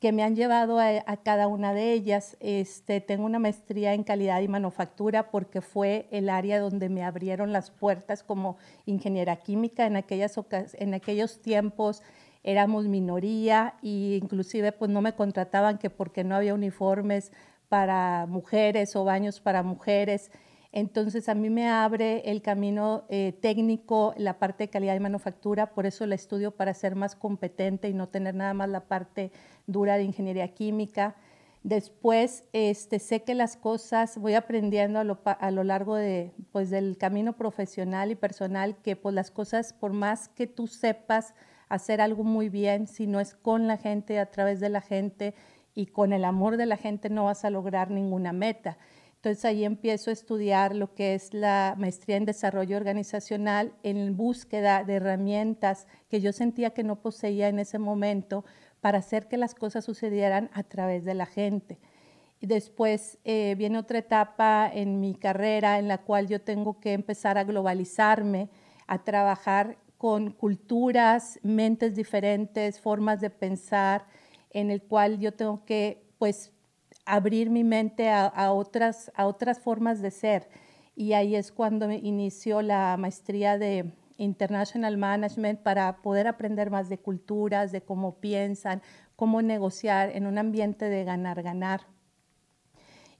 que 0.00 0.12
me 0.12 0.22
han 0.22 0.36
llevado 0.36 0.78
a, 0.78 1.16
cada 1.24 1.48
una 1.48 1.72
de 1.72 1.92
ellas. 1.92 2.36
Este, 2.40 3.00
tengo 3.00 3.24
una 3.24 3.38
maestría 3.38 3.94
en 3.94 4.04
calidad 4.04 4.40
y 4.40 4.48
manufactura 4.48 5.30
porque 5.30 5.60
fue 5.60 6.06
el 6.10 6.28
área 6.28 6.60
donde 6.60 6.88
me 6.88 7.04
abrieron 7.04 7.52
las 7.52 7.70
puertas 7.70 8.22
como 8.22 8.58
ingeniera 8.86 9.36
química. 9.36 9.86
En, 9.86 9.96
aquellas 9.96 10.38
en 10.74 10.94
aquellos 10.94 11.40
tiempos 11.42 12.02
éramos 12.44 12.86
minoría 12.86 13.74
e 13.82 14.20
inclusive 14.22 14.70
pues 14.72 14.90
no 14.90 15.02
me 15.02 15.14
contrataban 15.14 15.78
que 15.78 15.90
porque 15.90 16.22
no 16.22 16.36
había 16.36 16.54
uniformes 16.54 17.32
para 17.68 18.26
mujeres 18.26 18.94
o 18.94 19.04
baños 19.04 19.40
para 19.40 19.62
mujeres. 19.62 20.30
Entonces 20.70 21.28
a 21.28 21.34
mí 21.34 21.48
me 21.48 21.68
abre 21.68 22.30
el 22.30 22.42
camino 22.42 23.04
eh, 23.08 23.32
técnico, 23.40 24.12
la 24.18 24.38
parte 24.38 24.64
de 24.64 24.70
calidad 24.70 24.92
de 24.92 25.00
manufactura, 25.00 25.72
por 25.72 25.86
eso 25.86 26.04
la 26.06 26.14
estudio 26.14 26.50
para 26.50 26.74
ser 26.74 26.94
más 26.94 27.16
competente 27.16 27.88
y 27.88 27.94
no 27.94 28.08
tener 28.08 28.34
nada 28.34 28.52
más 28.52 28.68
la 28.68 28.80
parte 28.80 29.32
dura 29.66 29.96
de 29.96 30.04
ingeniería 30.04 30.52
química. 30.52 31.16
Después 31.62 32.44
este, 32.52 32.98
sé 32.98 33.24
que 33.24 33.34
las 33.34 33.56
cosas 33.56 34.18
voy 34.18 34.34
aprendiendo 34.34 35.00
a 35.00 35.04
lo, 35.50 35.64
largo 35.64 35.96
de, 35.96 36.32
pues, 36.52 36.70
del 36.70 36.96
camino 36.98 37.32
profesional 37.32 38.10
y 38.10 38.14
personal 38.14 38.76
que 38.76 38.94
pues, 38.94 39.14
las 39.14 39.30
cosas, 39.30 39.72
por 39.72 39.92
más 39.92 40.28
que 40.28 40.46
tú 40.46 40.66
sepas 40.66 41.34
hacer 41.68 42.00
algo 42.00 42.24
muy 42.24 42.48
bien, 42.48 42.86
si 42.86 43.06
no 43.06 43.20
es 43.20 43.34
con 43.34 43.66
la 43.66 43.76
gente, 43.76 44.18
a 44.18 44.30
través 44.30 44.60
de 44.60 44.68
la 44.68 44.80
gente 44.80 45.34
y 45.74 45.86
con 45.86 46.12
el 46.12 46.24
amor 46.24 46.56
de 46.56 46.66
la 46.66 46.76
gente, 46.76 47.10
no 47.10 47.24
vas 47.24 47.44
a 47.44 47.50
lograr 47.50 47.90
ninguna 47.90 48.32
meta. 48.32 48.78
Entonces 49.18 49.44
ahí 49.44 49.64
empiezo 49.64 50.10
a 50.10 50.12
estudiar 50.12 50.76
lo 50.76 50.94
que 50.94 51.14
es 51.14 51.34
la 51.34 51.74
maestría 51.76 52.16
en 52.16 52.24
desarrollo 52.24 52.76
organizacional 52.76 53.72
en 53.82 54.16
búsqueda 54.16 54.84
de 54.84 54.94
herramientas 54.94 55.88
que 56.08 56.20
yo 56.20 56.32
sentía 56.32 56.70
que 56.70 56.84
no 56.84 57.00
poseía 57.02 57.48
en 57.48 57.58
ese 57.58 57.80
momento 57.80 58.44
para 58.80 58.98
hacer 58.98 59.26
que 59.26 59.36
las 59.36 59.56
cosas 59.56 59.84
sucedieran 59.84 60.50
a 60.52 60.62
través 60.62 61.04
de 61.04 61.14
la 61.14 61.26
gente. 61.26 61.80
Y 62.40 62.46
después 62.46 63.18
eh, 63.24 63.56
viene 63.58 63.78
otra 63.78 63.98
etapa 63.98 64.70
en 64.72 65.00
mi 65.00 65.16
carrera 65.16 65.80
en 65.80 65.88
la 65.88 65.98
cual 65.98 66.28
yo 66.28 66.40
tengo 66.40 66.78
que 66.78 66.92
empezar 66.92 67.38
a 67.38 67.44
globalizarme, 67.44 68.48
a 68.86 69.02
trabajar 69.02 69.78
con 69.96 70.30
culturas, 70.30 71.40
mentes 71.42 71.96
diferentes, 71.96 72.80
formas 72.80 73.20
de 73.20 73.30
pensar, 73.30 74.06
en 74.50 74.70
el 74.70 74.80
cual 74.80 75.18
yo 75.18 75.32
tengo 75.32 75.64
que 75.64 76.06
pues 76.18 76.52
abrir 77.08 77.48
mi 77.50 77.64
mente 77.64 78.10
a, 78.10 78.52
otras, 78.52 79.10
a 79.14 79.26
otras 79.26 79.58
formas 79.58 80.02
de 80.02 80.10
ser. 80.10 80.48
Y 80.94 81.14
ahí 81.14 81.34
es 81.36 81.52
cuando 81.52 81.90
inició 81.90 82.60
la 82.60 82.96
maestría 82.98 83.56
de 83.58 83.92
International 84.18 84.96
Management 84.98 85.60
para 85.60 86.02
poder 86.02 86.26
aprender 86.26 86.70
más 86.70 86.88
de 86.88 86.98
culturas, 86.98 87.72
de 87.72 87.80
cómo 87.80 88.16
piensan, 88.16 88.82
cómo 89.16 89.40
negociar 89.40 90.10
en 90.14 90.26
un 90.26 90.38
ambiente 90.38 90.88
de 90.88 91.04
ganar-ganar. 91.04 91.86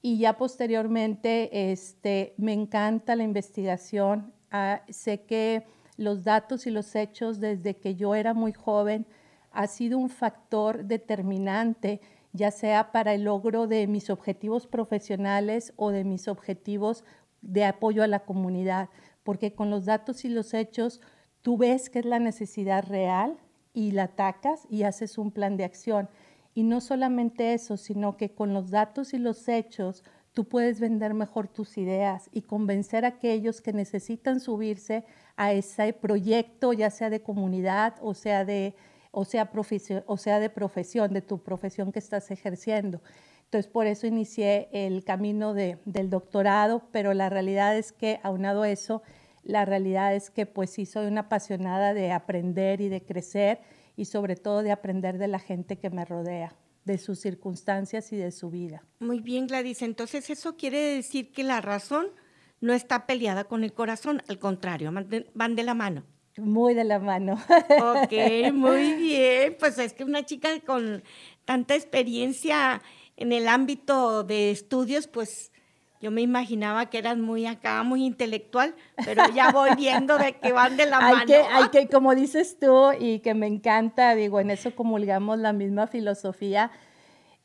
Y 0.02 0.18
ya 0.18 0.36
posteriormente 0.36 1.72
este, 1.72 2.34
me 2.36 2.52
encanta 2.52 3.16
la 3.16 3.24
investigación. 3.24 4.32
Ah, 4.50 4.82
sé 4.88 5.22
que 5.22 5.66
los 5.96 6.24
datos 6.24 6.66
y 6.66 6.70
los 6.70 6.94
hechos 6.94 7.40
desde 7.40 7.76
que 7.76 7.94
yo 7.94 8.14
era 8.14 8.34
muy 8.34 8.52
joven 8.52 9.06
ha 9.50 9.66
sido 9.66 9.98
un 9.98 10.10
factor 10.10 10.84
determinante, 10.84 12.00
ya 12.38 12.52
sea 12.52 12.92
para 12.92 13.14
el 13.14 13.24
logro 13.24 13.66
de 13.66 13.86
mis 13.88 14.10
objetivos 14.10 14.66
profesionales 14.68 15.72
o 15.76 15.90
de 15.90 16.04
mis 16.04 16.28
objetivos 16.28 17.04
de 17.42 17.64
apoyo 17.64 18.04
a 18.04 18.06
la 18.06 18.20
comunidad, 18.20 18.88
porque 19.24 19.54
con 19.54 19.70
los 19.70 19.84
datos 19.84 20.24
y 20.24 20.28
los 20.28 20.54
hechos 20.54 21.00
tú 21.42 21.56
ves 21.56 21.90
que 21.90 21.98
es 21.98 22.04
la 22.04 22.20
necesidad 22.20 22.86
real 22.86 23.36
y 23.74 23.90
la 23.90 24.04
atacas 24.04 24.66
y 24.70 24.84
haces 24.84 25.18
un 25.18 25.32
plan 25.32 25.56
de 25.56 25.64
acción. 25.64 26.08
Y 26.54 26.62
no 26.62 26.80
solamente 26.80 27.54
eso, 27.54 27.76
sino 27.76 28.16
que 28.16 28.30
con 28.30 28.54
los 28.54 28.70
datos 28.70 29.14
y 29.14 29.18
los 29.18 29.48
hechos 29.48 30.04
tú 30.32 30.44
puedes 30.44 30.78
vender 30.78 31.14
mejor 31.14 31.48
tus 31.48 31.76
ideas 31.76 32.30
y 32.32 32.42
convencer 32.42 33.04
a 33.04 33.08
aquellos 33.08 33.60
que 33.60 33.72
necesitan 33.72 34.38
subirse 34.38 35.04
a 35.36 35.52
ese 35.52 35.92
proyecto, 35.92 36.72
ya 36.72 36.90
sea 36.90 37.10
de 37.10 37.22
comunidad 37.22 37.94
o 38.00 38.14
sea 38.14 38.44
de, 38.44 38.76
o 39.10 39.24
sea, 39.24 39.44
de 40.40 40.50
profesión, 40.50 41.12
de 41.12 41.22
tu 41.22 41.42
profesión 41.42 41.92
que 41.92 41.98
estás 41.98 42.30
ejerciendo. 42.30 43.02
Entonces, 43.44 43.70
por 43.70 43.86
eso 43.86 44.06
inicié 44.06 44.68
el 44.72 45.04
camino 45.04 45.54
de, 45.54 45.78
del 45.84 46.10
doctorado, 46.10 46.82
pero 46.92 47.14
la 47.14 47.30
realidad 47.30 47.76
es 47.76 47.92
que, 47.92 48.20
aunado 48.22 48.62
a 48.62 48.70
eso, 48.70 49.02
la 49.42 49.64
realidad 49.64 50.14
es 50.14 50.30
que 50.30 50.44
pues 50.44 50.70
sí 50.70 50.84
soy 50.84 51.06
una 51.06 51.22
apasionada 51.22 51.94
de 51.94 52.12
aprender 52.12 52.80
y 52.80 52.88
de 52.88 53.02
crecer 53.02 53.60
y 53.96 54.04
sobre 54.04 54.36
todo 54.36 54.62
de 54.62 54.72
aprender 54.72 55.16
de 55.16 55.28
la 55.28 55.38
gente 55.38 55.78
que 55.78 55.88
me 55.90 56.04
rodea 56.04 56.54
de 56.84 56.98
sus 56.98 57.20
circunstancias 57.20 58.12
y 58.12 58.16
de 58.16 58.30
su 58.30 58.50
vida. 58.50 58.84
Muy 58.98 59.20
bien, 59.20 59.46
Gladys. 59.46 59.82
Entonces, 59.82 60.28
eso 60.30 60.56
quiere 60.56 60.78
decir 60.96 61.32
que 61.32 61.44
la 61.44 61.60
razón 61.60 62.08
no 62.60 62.72
está 62.72 63.06
peleada 63.06 63.44
con 63.44 63.64
el 63.64 63.72
corazón, 63.72 64.22
al 64.28 64.38
contrario, 64.38 64.92
van 65.34 65.56
de 65.56 65.62
la 65.62 65.74
mano. 65.74 66.04
Muy 66.38 66.74
de 66.74 66.84
la 66.84 66.98
mano. 66.98 67.34
Ok, 67.34 68.52
muy 68.52 68.94
bien. 68.94 69.56
Pues 69.58 69.78
es 69.78 69.92
que 69.92 70.04
una 70.04 70.24
chica 70.24 70.48
con 70.64 71.02
tanta 71.44 71.74
experiencia 71.74 72.80
en 73.16 73.32
el 73.32 73.48
ámbito 73.48 74.22
de 74.22 74.50
estudios, 74.50 75.08
pues 75.08 75.50
yo 76.00 76.12
me 76.12 76.20
imaginaba 76.20 76.86
que 76.86 76.98
eras 76.98 77.18
muy 77.18 77.46
acá, 77.46 77.82
muy 77.82 78.04
intelectual, 78.04 78.74
pero 79.04 79.24
ya 79.34 79.50
voy 79.50 79.70
viendo 79.76 80.16
de 80.16 80.34
que 80.34 80.52
van 80.52 80.76
de 80.76 80.86
la 80.86 81.00
mano. 81.00 81.26
Que, 81.26 81.36
hay 81.36 81.68
que, 81.70 81.88
como 81.88 82.14
dices 82.14 82.58
tú, 82.60 82.92
y 82.98 83.18
que 83.18 83.34
me 83.34 83.48
encanta, 83.48 84.14
digo, 84.14 84.38
en 84.38 84.50
eso 84.50 84.74
comulgamos 84.76 85.38
la 85.38 85.52
misma 85.52 85.88
filosofía, 85.88 86.70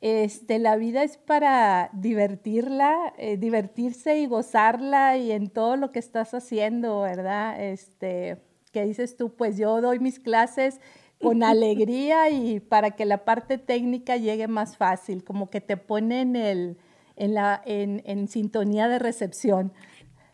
este, 0.02 0.60
la 0.60 0.76
vida 0.76 1.04
es 1.04 1.18
para 1.18 1.90
divertirla, 1.94 3.14
eh, 3.18 3.38
divertirse 3.38 4.20
y 4.20 4.28
gozarla 4.28 5.18
y 5.18 5.32
en 5.32 5.50
todo 5.50 5.78
lo 5.78 5.92
que 5.92 6.00
estás 6.00 6.34
haciendo, 6.34 7.02
¿verdad? 7.02 7.60
Este, 7.60 8.38
que 8.74 8.86
dices 8.86 9.16
tú, 9.16 9.34
pues 9.34 9.58
yo 9.58 9.80
doy 9.80 10.00
mis 10.00 10.20
clases 10.20 10.82
con 11.22 11.44
alegría 11.44 12.30
y 12.30 12.60
para 12.60 12.92
que 12.92 13.06
la 13.06 13.24
parte 13.24 13.58
técnica 13.58 14.18
llegue 14.18 14.50
más 14.50 14.76
fácil, 14.76 15.24
como 15.24 15.50
que 15.50 15.62
te 15.62 15.78
ponen 15.78 16.36
el 16.36 16.78
en, 17.16 17.34
la, 17.34 17.62
en, 17.66 18.02
en 18.06 18.28
sintonía 18.28 18.88
de 18.88 19.00
recepción. 19.00 19.72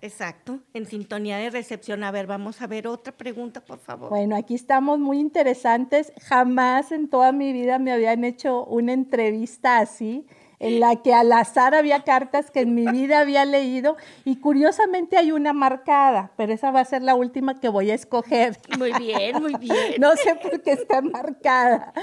Exacto, 0.01 0.61
en 0.73 0.85
sintonía 0.85 1.37
de 1.37 1.49
recepción. 1.49 2.03
A 2.05 2.11
ver, 2.11 2.25
vamos 2.25 2.61
a 2.61 2.67
ver 2.67 2.87
otra 2.87 3.11
pregunta, 3.15 3.59
por 3.59 3.79
favor. 3.79 4.09
Bueno, 4.09 4.37
aquí 4.37 4.55
estamos 4.55 4.97
muy 4.97 5.19
interesantes. 5.19 6.13
Jamás 6.21 6.93
en 6.93 7.09
toda 7.09 7.33
mi 7.33 7.51
vida 7.51 7.79
me 7.79 7.91
habían 7.91 8.23
hecho 8.23 8.63
una 8.65 8.93
entrevista 8.93 9.79
así, 9.79 10.25
en 10.59 10.79
la 10.79 10.97
que 10.97 11.13
al 11.13 11.31
azar 11.31 11.73
había 11.73 12.03
cartas 12.03 12.51
que 12.51 12.61
en 12.61 12.75
mi 12.75 12.85
vida 12.87 13.21
había 13.21 13.45
leído 13.45 13.97
y 14.25 14.37
curiosamente 14.37 15.17
hay 15.17 15.31
una 15.31 15.53
marcada, 15.53 16.31
pero 16.35 16.53
esa 16.53 16.71
va 16.71 16.81
a 16.81 16.85
ser 16.85 17.01
la 17.01 17.15
última 17.15 17.59
que 17.59 17.69
voy 17.69 17.91
a 17.91 17.95
escoger. 17.95 18.57
Muy 18.77 18.91
bien, 18.93 19.41
muy 19.41 19.55
bien. 19.59 19.95
No 19.99 20.15
sé 20.15 20.35
por 20.35 20.61
qué 20.61 20.73
está 20.73 21.01
marcada. 21.01 21.93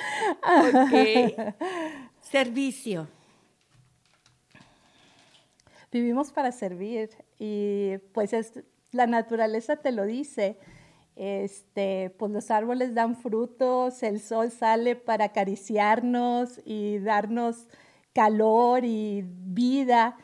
Ok. 0.42 1.44
Servicio 2.20 3.06
vivimos 5.96 6.30
para 6.32 6.52
servir 6.52 7.10
y 7.38 7.98
pues 8.12 8.32
es, 8.32 8.62
la 8.92 9.06
naturaleza 9.06 9.76
te 9.76 9.92
lo 9.92 10.04
dice. 10.04 10.58
Este, 11.16 12.14
pues 12.18 12.30
los 12.30 12.50
árboles 12.50 12.94
dan 12.94 13.16
frutos, 13.16 14.02
el 14.02 14.20
sol 14.20 14.50
sale 14.50 14.96
para 14.96 15.26
acariciarnos 15.26 16.60
y 16.66 16.98
darnos 16.98 17.68
calor 18.16 18.86
y 18.86 19.26
vida. 19.26 20.16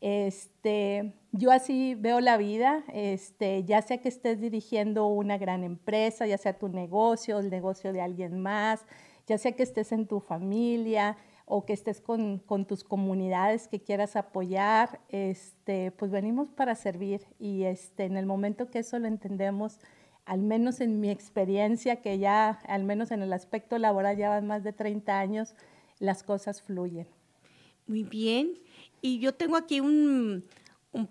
Este, 0.00 1.14
yo 1.30 1.52
así 1.52 1.94
veo 1.94 2.18
la 2.18 2.36
vida, 2.36 2.82
este, 2.92 3.62
ya 3.62 3.82
sea 3.82 3.98
que 3.98 4.08
estés 4.08 4.40
dirigiendo 4.40 5.06
una 5.06 5.38
gran 5.38 5.62
empresa, 5.62 6.26
ya 6.26 6.38
sea 6.38 6.58
tu 6.58 6.68
negocio, 6.68 7.38
el 7.38 7.48
negocio 7.48 7.92
de 7.92 8.00
alguien 8.00 8.40
más, 8.40 8.84
ya 9.28 9.38
sea 9.38 9.52
que 9.52 9.62
estés 9.62 9.92
en 9.92 10.08
tu 10.08 10.18
familia, 10.18 11.16
o 11.48 11.64
que 11.64 11.72
estés 11.72 12.00
con, 12.00 12.40
tus 12.66 12.82
comunidades 12.82 13.68
que 13.68 13.80
quieras 13.80 14.16
apoyar, 14.16 14.98
este, 15.08 15.92
pues 15.92 16.10
venimos 16.10 16.50
para 16.50 16.74
servir 16.74 17.24
y 17.38 17.62
este, 17.62 18.06
en 18.06 18.16
el 18.16 18.26
momento 18.26 18.68
que 18.68 18.80
eso 18.80 18.98
lo 18.98 19.06
entendemos, 19.06 19.78
al 20.24 20.42
menos 20.42 20.80
en 20.80 20.98
mi 20.98 21.08
experiencia, 21.08 22.02
que 22.02 22.18
ya, 22.18 22.58
al 22.66 22.82
menos 22.82 23.12
en 23.12 23.22
el 23.22 23.32
aspecto 23.32 23.78
laboral, 23.78 24.16
ya 24.16 24.40
más 24.40 24.64
de 24.64 24.72
30 24.72 25.20
años, 25.20 25.54
las 26.00 26.24
cosas 26.24 26.60
fluyen. 26.60 27.06
Muy 27.86 28.02
bien. 28.02 28.58
Y 29.00 29.18
yo 29.18 29.34
tengo 29.34 29.56
aquí 29.56 29.80
un, 29.80 30.44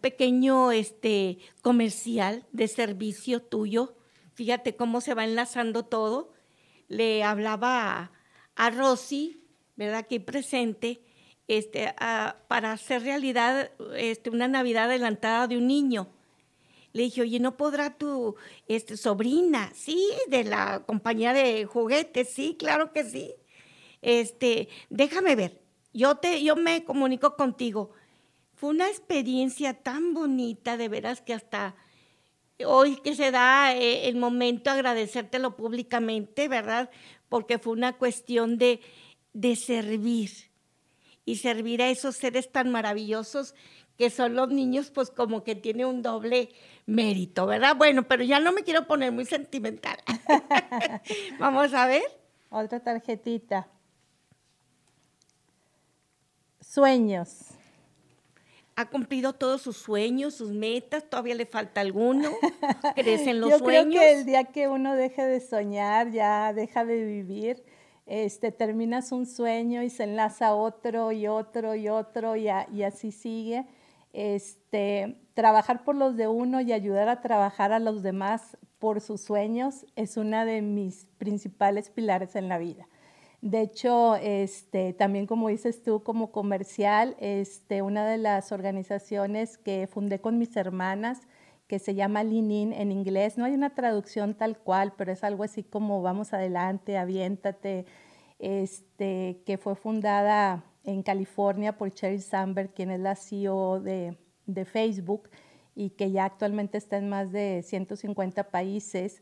pequeño 0.02 0.72
este, 0.72 1.38
comercial 1.62 2.46
de 2.52 2.68
servicio 2.68 3.42
tuyo. 3.42 3.96
Fíjate 4.34 4.76
cómo 4.76 5.02
se 5.02 5.14
va 5.14 5.24
enlazando 5.24 5.86
todo. 5.86 6.34
Le 6.88 7.24
hablaba 7.24 8.00
a, 8.00 8.12
a 8.56 8.70
Rosy 8.70 9.42
¿verdad? 9.76 10.00
Aquí 10.00 10.20
presente, 10.20 11.02
este, 11.48 11.94
para 12.48 12.72
hacer 12.72 13.04
realidad 13.04 13.72
este, 13.96 14.30
una 14.30 14.48
Navidad 14.48 14.86
adelantada 14.86 15.48
de 15.48 15.58
un 15.58 15.68
niño. 15.68 16.10
Le 16.94 17.04
dije, 17.04 17.22
oye, 17.22 17.40
¿no 17.40 17.58
podrá 17.58 17.98
tu 17.98 18.36
este, 18.68 18.96
sobrina? 18.96 19.72
Sí, 19.76 20.10
de 20.30 20.46
la 20.46 20.84
compañía 20.86 21.34
de 21.34 21.66
juguetes, 21.66 22.30
sí, 22.30 22.56
claro 22.58 22.94
que 22.94 23.04
sí. 23.04 23.36
Este, 24.02 24.70
déjame 24.90 25.36
ver, 25.36 25.62
yo, 25.96 26.16
te, 26.16 26.44
yo 26.44 26.56
me 26.56 26.84
comunico 26.84 27.36
contigo. 27.36 27.92
Fue 28.54 28.70
una 28.70 28.88
experiencia 28.88 29.74
tan 29.74 30.14
bonita, 30.14 30.78
de 30.78 30.90
veras 30.90 31.22
que 31.22 31.34
hasta 31.34 31.76
hoy 32.66 32.98
que 32.98 33.16
se 33.16 33.32
da 33.32 33.74
eh, 33.74 34.08
el 34.08 34.18
momento 34.18 34.70
agradecértelo 34.70 35.56
públicamente, 35.56 36.48
¿verdad? 36.48 36.90
Porque 37.30 37.60
fue 37.60 37.74
una 37.74 37.94
cuestión 37.94 38.58
de, 38.58 38.82
de 39.34 39.56
servir 39.56 40.32
y 41.26 41.38
servir 41.38 41.82
a 41.82 41.90
esos 41.90 42.16
seres 42.16 42.52
tan 42.52 42.72
maravillosos 42.72 43.56
que 43.98 44.10
son 44.10 44.36
los 44.36 44.50
niños, 44.50 44.92
pues 44.92 45.10
como 45.10 45.44
que 45.44 45.56
tiene 45.56 45.86
un 45.86 46.02
doble 46.02 46.50
mérito, 46.86 47.46
¿verdad? 47.46 47.76
Bueno, 47.78 48.04
pero 48.04 48.24
ya 48.24 48.40
no 48.40 48.52
me 48.52 48.64
quiero 48.64 48.86
poner 48.86 49.14
muy 49.14 49.26
sentimental. 49.26 49.98
Vamos 51.40 51.74
a 51.74 51.88
ver. 51.88 52.04
Otra 52.50 52.82
tarjetita. 52.82 53.70
Sueños. 56.68 57.52
¿Ha 58.76 58.90
cumplido 58.90 59.34
todos 59.34 59.62
sus 59.62 59.78
sueños, 59.78 60.34
sus 60.36 60.52
metas? 60.52 61.10
¿Todavía 61.10 61.36
le 61.36 61.46
falta 61.46 61.82
alguno? 61.82 62.30
¿Crecen 62.96 63.40
los 63.40 63.52
Yo 63.52 63.60
sueños? 63.60 63.96
Creo 63.96 64.02
que 64.02 64.20
el 64.20 64.26
día 64.26 64.44
que 64.46 64.68
uno 64.68 64.96
deje 64.96 65.24
de 65.24 65.40
soñar, 65.40 66.12
ya 66.12 66.52
deja 66.54 66.84
de 66.84 67.04
vivir 67.06 67.64
este, 68.06 68.52
terminas 68.52 69.12
un 69.12 69.26
sueño 69.26 69.82
y 69.82 69.90
se 69.90 70.04
enlaza 70.04 70.54
otro 70.54 71.12
y 71.12 71.28
otro 71.28 71.76
y 71.76 71.90
otro 71.90 72.36
y, 72.36 72.50
así 72.50 73.12
sigue. 73.12 73.66
Este, 74.14 75.18
trabajar 75.34 75.84
por 75.84 75.96
los 75.96 76.16
de 76.16 76.28
uno 76.28 76.62
y 76.62 76.72
ayudar 76.72 77.10
a 77.10 77.22
trabajar 77.22 77.72
a 77.74 77.80
los 77.80 78.04
demás 78.04 78.58
por 78.80 79.02
sus 79.02 79.22
sueños 79.22 79.86
es 79.96 80.18
una 80.18 80.46
de 80.46 80.62
mis 80.62 81.08
principales 81.18 81.90
pilares 81.90 82.36
en 82.36 82.48
la 82.48 82.58
vida. 82.58 82.88
De 83.46 83.62
hecho, 83.62 84.16
este, 84.16 84.94
también 84.94 85.28
como 85.28 85.50
dices 85.50 85.84
tú, 85.84 86.02
como 86.02 86.32
comercial, 86.32 87.16
este, 87.20 87.84
una 87.84 88.04
de 88.08 88.18
las 88.18 88.52
organizaciones 88.52 89.60
que 89.60 89.86
fundé 89.86 90.20
con 90.20 90.40
mis 90.40 90.58
hermanas, 90.58 91.22
que 91.68 91.78
se 91.78 91.94
llama 91.94 92.24
Linin 92.24 92.74
en 92.74 92.92
inglés. 92.92 93.38
No 93.38 93.46
hay 93.46 93.54
una 93.54 93.76
traducción 93.76 94.34
tal 94.34 94.58
cual, 94.58 94.94
pero 94.98 95.12
es 95.12 95.24
algo 95.24 95.44
así 95.44 95.62
como 95.62 96.02
vamos 96.02 96.34
adelante, 96.34 96.98
aviéntate, 96.98 97.86
este, 98.40 99.44
que 99.46 99.60
fue 99.60 99.76
fundada 99.76 100.66
en 100.84 101.04
California 101.04 101.78
por 101.78 101.92
Sheryl 101.92 102.24
Sandberg, 102.24 102.74
quien 102.74 102.90
es 102.90 103.00
la 103.00 103.16
CEO 103.16 103.80
de, 103.80 104.18
de 104.48 104.66
Facebook 104.66 105.30
y 105.76 105.92
que 105.92 106.10
ya 106.10 106.26
actualmente 106.26 106.80
está 106.80 106.98
en 106.98 107.10
más 107.10 107.32
de 107.32 107.62
150 107.64 108.50
países. 108.50 109.22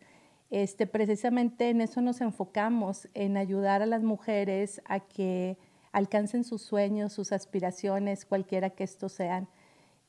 Este, 0.54 0.86
precisamente 0.86 1.72
en 1.72 1.82
eso 1.82 2.00
nos 2.00 2.22
enfocamos, 2.22 3.10
en 3.16 3.38
ayudar 3.38 3.82
a 3.82 3.88
las 3.88 4.04
mujeres 4.04 4.84
a 4.86 5.00
que 5.00 5.58
alcancen 5.92 6.44
sus 6.44 6.62
sueños, 6.62 7.12
sus 7.12 7.32
aspiraciones, 7.32 8.24
cualquiera 8.24 8.70
que 8.70 8.84
estos 8.84 9.14
sean. 9.14 9.48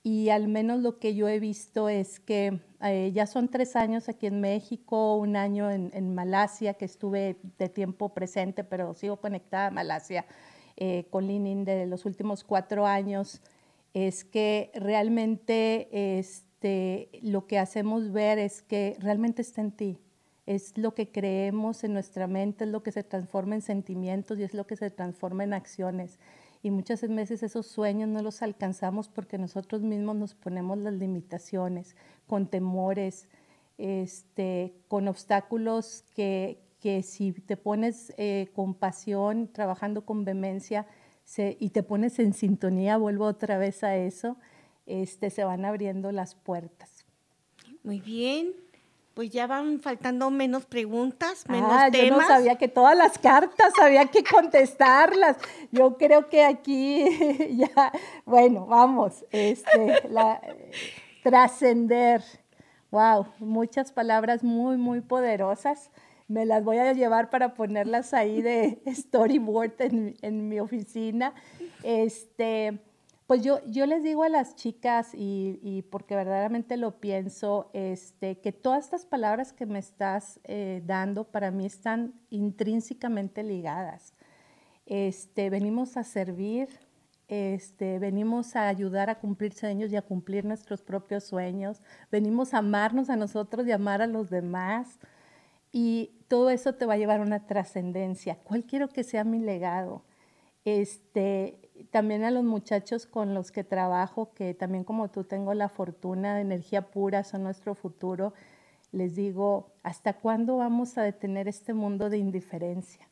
Y 0.03 0.29
al 0.29 0.49
menos 0.49 0.81
lo 0.81 0.99
que 0.99 1.15
yo 1.15 1.29
he 1.29 1.41
visto 1.41 1.89
es 1.89 2.21
que 2.21 2.61
eh, 2.83 3.11
ya 3.15 3.27
son 3.27 3.49
tres 3.49 3.75
años 3.75 4.11
aquí 4.11 4.27
en 4.27 4.43
México, 4.43 5.17
un 5.17 5.35
año 5.35 5.71
en, 5.71 6.15
Malasia, 6.15 6.75
que 6.75 6.85
estuve 6.85 7.39
de 7.57 7.71
tiempo 7.71 8.11
presente, 8.11 8.65
pero 8.65 8.93
sigo 8.93 9.17
conectada 9.17 9.69
a 9.69 9.71
Malasia 9.71 10.27
eh, 10.77 11.07
con 11.09 11.27
Linin 11.27 11.65
de 11.65 11.87
los 11.87 12.05
últimos 12.05 12.45
cuatro 12.45 12.87
años, 12.87 13.41
es 13.95 14.25
que 14.25 14.73
realmente 14.75 16.19
este, 16.19 17.09
lo 17.23 17.47
que 17.47 17.59
hacemos 17.59 18.13
ver 18.13 18.39
es 18.39 18.61
que 18.61 18.99
realmente 19.01 19.41
está 19.41 19.63
en 19.63 19.73
ti 19.73 20.04
es 20.47 20.77
lo 20.77 20.95
que 20.95 21.11
creemos 21.11 21.85
en 21.85 21.93
nuestra 21.93 22.27
mente, 22.27 22.65
es 22.65 22.71
lo 22.71 22.83
que 22.83 22.93
se 22.93 23.03
transforma 23.03 23.55
en 23.55 23.63
sentimientos 23.63 24.39
y 24.39 24.43
es 24.43 24.55
lo 24.55 24.67
que 24.67 24.77
se 24.77 24.91
transforma 24.91 25.45
en 25.45 25.55
acciones. 25.55 26.19
Y 26.63 26.71
muchas 26.71 27.03
veces 27.03 27.43
esos 27.43 27.67
sueños 27.67 28.09
no 28.09 28.23
los 28.23 28.43
alcanzamos 28.43 29.09
porque 29.09 29.39
nosotros 29.39 29.83
mismos 29.83 30.17
nos 30.17 30.35
ponemos 30.35 30.79
las 30.79 30.95
limitaciones, 30.95 31.95
con 32.27 32.47
temores, 32.47 33.29
este, 33.77 34.75
con 34.89 35.09
obstáculos 35.09 36.05
que, 36.15 36.63
que 36.81 37.03
si 37.03 37.33
te 37.33 37.57
pones 37.57 38.15
eh, 38.17 38.49
con 38.55 38.75
pasión, 38.75 39.49
trabajando 39.49 40.07
con 40.07 40.25
vehemencia 40.25 40.87
y 41.37 41.71
te 41.71 41.83
pones 41.83 42.19
en 42.19 42.35
sintonía, 42.35 42.99
vuelvo 42.99 43.25
otra 43.25 43.57
vez 43.57 43.83
a 43.83 43.97
eso, 43.97 44.37
este, 44.87 45.31
se 45.31 45.45
van 45.45 45.65
abriendo 45.65 46.13
las 46.13 46.35
puertas. 46.35 47.07
Muy 47.83 48.01
bien, 48.01 48.53
pues 49.15 49.31
ya 49.31 49.47
van 49.47 49.81
faltando 49.81 50.29
menos 50.31 50.67
preguntas, 50.67 51.49
menos 51.49 51.71
ah, 51.73 51.89
temas. 51.91 52.09
Yo 52.09 52.17
no 52.17 52.27
sabía 52.27 52.57
que 52.57 52.67
todas 52.67 52.97
las 52.99 53.17
cartas 53.19 53.73
había 53.81 54.07
que 54.07 54.25
contestarlas. 54.25 55.37
Yo 55.71 55.97
creo 55.97 56.29
que 56.29 56.45
aquí 56.45 57.05
ya, 57.57 57.93
bueno, 58.25 58.67
vamos, 58.67 59.25
este, 59.31 60.03
trascender. 61.23 62.23
Wow, 62.91 63.27
muchas 63.39 63.93
palabras 63.93 64.43
muy, 64.43 64.77
muy 64.77 65.01
poderosas. 65.01 65.91
Me 66.27 66.45
las 66.45 66.65
voy 66.65 66.79
a 66.79 66.93
llevar 66.93 67.31
para 67.31 67.55
ponerlas 67.55 68.15
ahí 68.15 68.43
de 68.43 68.83
storyboard 68.93 69.75
en, 69.79 70.17
en 70.23 70.49
mi 70.49 70.59
oficina. 70.59 71.35
Este, 71.85 72.81
pues 73.27 73.43
yo, 73.43 73.61
yo 73.67 73.87
les 73.87 74.03
digo 74.03 74.23
a 74.23 74.29
las 74.29 74.55
chicas, 74.55 75.13
y, 75.15 75.83
porque 75.91 76.15
verdaderamente 76.15 76.77
lo 76.77 77.01
pienso, 77.01 77.71
este, 77.73 78.39
que 78.41 78.53
todas 78.53 78.85
estas 78.85 79.07
palabras 79.07 79.53
que 79.53 79.65
me 79.65 79.79
estás 79.79 80.41
eh, 80.45 80.83
dando 80.85 81.25
para 81.25 81.51
mí 81.51 81.65
están 81.65 82.15
intrínsecamente 82.29 83.43
ligadas. 83.43 84.13
Este, 84.85 85.49
venimos 85.49 85.97
a 85.97 86.05
servir, 86.05 86.69
este, 87.29 87.99
venimos 87.99 88.57
a 88.57 88.69
ayudar 88.69 89.09
a 89.09 89.19
cumplir 89.19 89.55
sueños 89.55 89.91
y 89.91 89.97
a 89.97 90.03
cumplir 90.03 90.45
nuestros 90.45 90.83
propios 90.83 91.25
sueños, 91.25 91.81
venimos 92.11 92.53
a 92.53 92.59
amarnos 92.59 93.09
a 93.09 93.17
nosotros 93.17 93.67
y 93.67 93.73
amar 93.73 94.03
a 94.03 94.07
los 94.07 94.29
demás. 94.29 94.99
Y 95.73 96.13
todo 96.29 96.51
eso 96.51 96.75
te 96.75 96.87
va 96.87 96.95
a 96.95 96.99
llevar 96.99 97.21
a 97.21 97.25
una 97.25 97.47
trascendencia. 97.47 98.37
¿Cuál 98.45 98.65
quiero 98.65 98.89
que 98.91 99.03
sea 99.03 99.25
mi 99.25 99.41
legado? 99.41 100.05
Este, 100.65 101.64
también 101.91 102.25
a 102.25 102.31
los 102.31 102.45
muchachos 102.45 103.07
con 103.07 103.35
los 103.35 103.51
que 103.51 103.65
trabajo, 103.65 104.33
que 104.35 104.55
también 104.55 104.85
como 104.85 105.11
tú 105.11 105.25
tengo 105.25 105.55
la 105.55 105.69
fortuna 105.69 106.35
de 106.35 106.43
energía 106.43 106.91
pura, 106.91 107.25
son 107.25 107.43
nuestro 107.43 107.75
futuro, 107.75 108.33
les 108.93 109.17
digo, 109.17 109.73
¿hasta 109.83 110.15
cuándo 110.15 110.57
vamos 110.57 110.97
a 110.99 111.03
detener 111.03 111.49
este 111.49 111.75
mundo 111.75 112.11
de 112.11 112.19
indiferencia? 112.19 113.09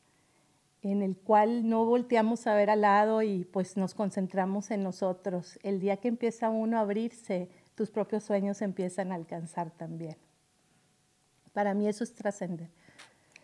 en 0.83 1.01
el 1.01 1.15
cual 1.15 1.67
no 1.69 1.85
volteamos 1.85 2.45
a 2.45 2.55
ver 2.55 2.69
al 2.69 2.81
lado 2.81 3.21
y 3.21 3.45
pues 3.45 3.77
nos 3.77 3.93
concentramos 3.93 4.69
en 4.69 4.83
nosotros. 4.83 5.57
El 5.63 5.79
día 5.79 5.97
que 5.97 6.09
empieza 6.09 6.49
uno 6.49 6.77
a 6.77 6.81
abrirse, 6.81 7.49
tus 7.73 7.89
propios 7.89 8.23
sueños 8.23 8.61
empiezan 8.61 9.11
a 9.11 9.15
alcanzar 9.15 9.71
también. 9.71 10.17
Para 11.53 11.73
mí 11.73 11.87
eso 11.87 12.03
es 12.03 12.13
trascender. 12.13 12.69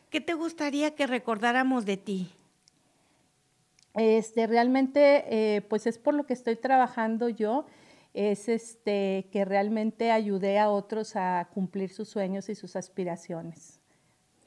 ¿Qué 0.10 0.20
te 0.20 0.34
gustaría 0.34 0.96
que 0.96 1.08
recordáramos 1.08 1.86
de 1.86 1.98
ti? 1.98 2.32
Este, 3.96 4.48
realmente, 4.48 5.26
eh, 5.28 5.62
pues 5.62 5.88
es 5.88 5.98
por 5.98 6.14
lo 6.14 6.26
que 6.26 6.34
estoy 6.34 6.56
trabajando 6.56 7.30
yo, 7.30 7.66
es 8.14 8.50
este, 8.50 9.28
que 9.32 9.46
realmente 9.46 10.12
ayudé 10.12 10.60
a 10.60 10.70
otros 10.70 11.16
a 11.16 11.50
cumplir 11.54 11.90
sus 11.92 12.10
sueños 12.10 12.50
y 12.50 12.56
sus 12.56 12.76
aspiraciones. 12.76 13.80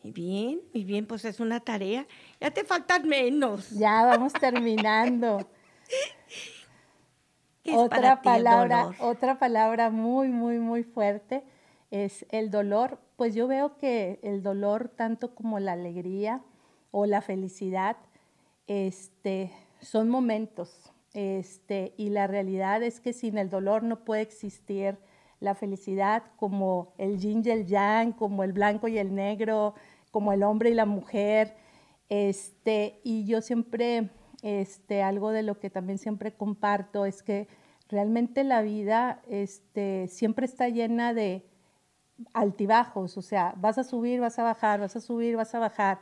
Muy 0.02 0.12
bien, 0.12 0.60
muy 0.74 0.84
bien, 0.84 1.06
pues 1.06 1.24
es 1.24 1.38
una 1.38 1.60
tarea. 1.60 2.06
Ya 2.40 2.50
te 2.50 2.64
faltan 2.64 3.08
menos. 3.08 3.70
Ya 3.70 4.04
vamos 4.04 4.32
terminando. 4.32 5.46
otra 7.72 8.20
palabra, 8.20 8.90
otra 8.98 9.38
palabra 9.38 9.90
muy, 9.90 10.28
muy, 10.28 10.58
muy 10.58 10.82
fuerte 10.82 11.44
es 11.92 12.26
el 12.30 12.50
dolor. 12.50 12.98
Pues 13.16 13.34
yo 13.34 13.46
veo 13.46 13.76
que 13.76 14.18
el 14.24 14.42
dolor, 14.42 14.88
tanto 14.88 15.36
como 15.36 15.60
la 15.60 15.72
alegría 15.72 16.42
o 16.90 17.06
la 17.06 17.22
felicidad, 17.22 17.96
este, 18.66 19.52
son 19.80 20.08
momentos. 20.08 20.92
Este, 21.14 21.94
y 21.96 22.08
la 22.08 22.26
realidad 22.26 22.82
es 22.82 23.00
que 23.00 23.12
sin 23.12 23.36
el 23.36 23.50
dolor 23.50 23.82
no 23.82 24.04
puede 24.04 24.22
existir 24.22 24.98
la 25.40 25.54
felicidad 25.54 26.22
como 26.36 26.94
el 26.98 27.18
yin 27.18 27.42
y 27.44 27.50
el 27.50 27.66
yang, 27.66 28.12
como 28.12 28.44
el 28.44 28.52
blanco 28.52 28.88
y 28.88 28.98
el 28.98 29.14
negro, 29.14 29.74
como 30.10 30.32
el 30.32 30.42
hombre 30.42 30.70
y 30.70 30.74
la 30.74 30.86
mujer. 30.86 31.56
Este, 32.08 33.00
y 33.02 33.24
yo 33.26 33.40
siempre, 33.40 34.10
este, 34.42 35.02
algo 35.02 35.30
de 35.30 35.42
lo 35.42 35.58
que 35.58 35.68
también 35.68 35.98
siempre 35.98 36.32
comparto 36.32 37.04
es 37.04 37.22
que 37.22 37.48
realmente 37.88 38.44
la 38.44 38.62
vida 38.62 39.20
este, 39.28 40.08
siempre 40.08 40.46
está 40.46 40.68
llena 40.68 41.12
de 41.12 41.44
altibajos, 42.32 43.16
o 43.18 43.22
sea, 43.22 43.54
vas 43.56 43.78
a 43.78 43.84
subir, 43.84 44.20
vas 44.20 44.38
a 44.38 44.44
bajar, 44.44 44.80
vas 44.80 44.94
a 44.96 45.00
subir, 45.00 45.36
vas 45.36 45.54
a 45.54 45.58
bajar 45.58 45.98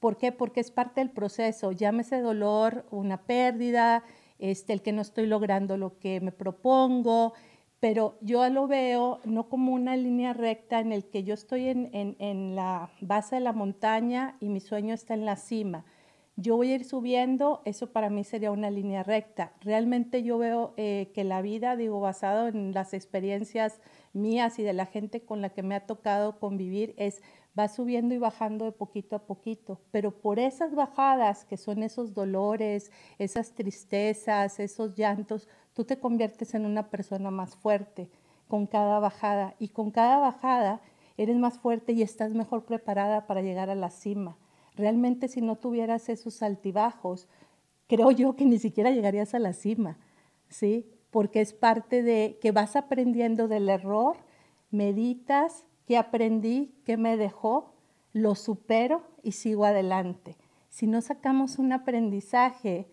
¿Por 0.00 0.16
qué? 0.16 0.32
Porque 0.32 0.60
es 0.60 0.70
parte 0.70 1.00
del 1.00 1.10
proceso, 1.10 1.72
llámese 1.72 2.20
dolor, 2.20 2.86
una 2.90 3.18
pérdida, 3.18 4.02
este, 4.38 4.72
el 4.72 4.80
que 4.80 4.92
no 4.92 5.02
estoy 5.02 5.26
logrando 5.26 5.76
lo 5.76 5.98
que 5.98 6.20
me 6.20 6.32
propongo, 6.32 7.34
pero 7.80 8.16
yo 8.20 8.48
lo 8.48 8.66
veo 8.66 9.20
no 9.24 9.48
como 9.48 9.72
una 9.72 9.96
línea 9.96 10.32
recta 10.32 10.80
en 10.80 10.92
el 10.92 11.04
que 11.04 11.24
yo 11.24 11.34
estoy 11.34 11.68
en, 11.68 11.90
en, 11.92 12.54
la 12.54 12.90
base 13.00 13.36
de 13.36 13.40
la 13.40 13.52
montaña 13.52 14.36
y 14.40 14.48
mi 14.48 14.60
sueño 14.60 14.94
está 14.94 15.14
en 15.14 15.24
la 15.24 15.36
cima. 15.36 15.84
Yo 16.36 16.56
voy 16.56 16.72
a 16.72 16.76
ir 16.76 16.84
subiendo, 16.84 17.60
eso 17.66 17.92
para 17.92 18.08
mí 18.08 18.24
sería 18.24 18.50
una 18.50 18.70
línea 18.70 19.02
recta. 19.02 19.52
Realmente 19.60 20.22
yo 20.22 20.38
veo 20.38 20.72
eh, 20.78 21.10
que 21.14 21.24
la 21.24 21.42
vida, 21.42 21.76
digo, 21.76 22.00
basado 22.00 22.48
en 22.48 22.72
las 22.72 22.94
experiencias 22.94 23.80
mías 24.14 24.58
y 24.58 24.62
de 24.62 24.72
la 24.72 24.86
gente 24.86 25.20
con 25.22 25.42
la 25.42 25.50
que 25.50 25.62
me 25.62 25.74
ha 25.74 25.86
tocado 25.86 26.38
convivir, 26.38 26.94
es 26.96 27.22
va 27.58 27.68
subiendo 27.68 28.14
y 28.14 28.18
bajando 28.18 28.64
de 28.64 28.72
poquito 28.72 29.16
a 29.16 29.26
poquito, 29.26 29.80
pero 29.90 30.12
por 30.12 30.38
esas 30.38 30.74
bajadas 30.74 31.44
que 31.44 31.56
son 31.56 31.82
esos 31.82 32.14
dolores, 32.14 32.90
esas 33.18 33.52
tristezas, 33.52 34.60
esos 34.60 34.96
llantos, 34.96 35.48
tú 35.74 35.84
te 35.84 35.98
conviertes 35.98 36.54
en 36.54 36.66
una 36.66 36.90
persona 36.90 37.30
más 37.30 37.56
fuerte 37.56 38.08
con 38.48 38.66
cada 38.66 38.98
bajada 38.98 39.54
y 39.58 39.68
con 39.68 39.90
cada 39.90 40.18
bajada 40.18 40.80
eres 41.16 41.36
más 41.36 41.58
fuerte 41.58 41.92
y 41.92 42.02
estás 42.02 42.32
mejor 42.32 42.64
preparada 42.64 43.26
para 43.26 43.42
llegar 43.42 43.70
a 43.70 43.74
la 43.74 43.90
cima. 43.90 44.36
Realmente 44.74 45.28
si 45.28 45.40
no 45.40 45.56
tuvieras 45.56 46.08
esos 46.08 46.42
altibajos, 46.42 47.28
creo 47.86 48.10
yo 48.10 48.36
que 48.36 48.44
ni 48.44 48.58
siquiera 48.58 48.90
llegarías 48.90 49.34
a 49.34 49.38
la 49.38 49.52
cima, 49.52 49.98
¿sí? 50.48 50.90
Porque 51.10 51.40
es 51.40 51.52
parte 51.52 52.02
de 52.02 52.38
que 52.40 52.52
vas 52.52 52.76
aprendiendo 52.76 53.48
del 53.48 53.68
error, 53.68 54.16
meditas, 54.70 55.66
¿Qué 55.90 55.96
aprendí? 55.96 56.72
¿Qué 56.84 56.96
me 56.96 57.16
dejó? 57.16 57.74
Lo 58.12 58.36
supero 58.36 59.02
y 59.24 59.32
sigo 59.32 59.64
adelante. 59.64 60.36
Si 60.68 60.86
no 60.86 61.00
sacamos 61.00 61.58
un 61.58 61.72
aprendizaje, 61.72 62.86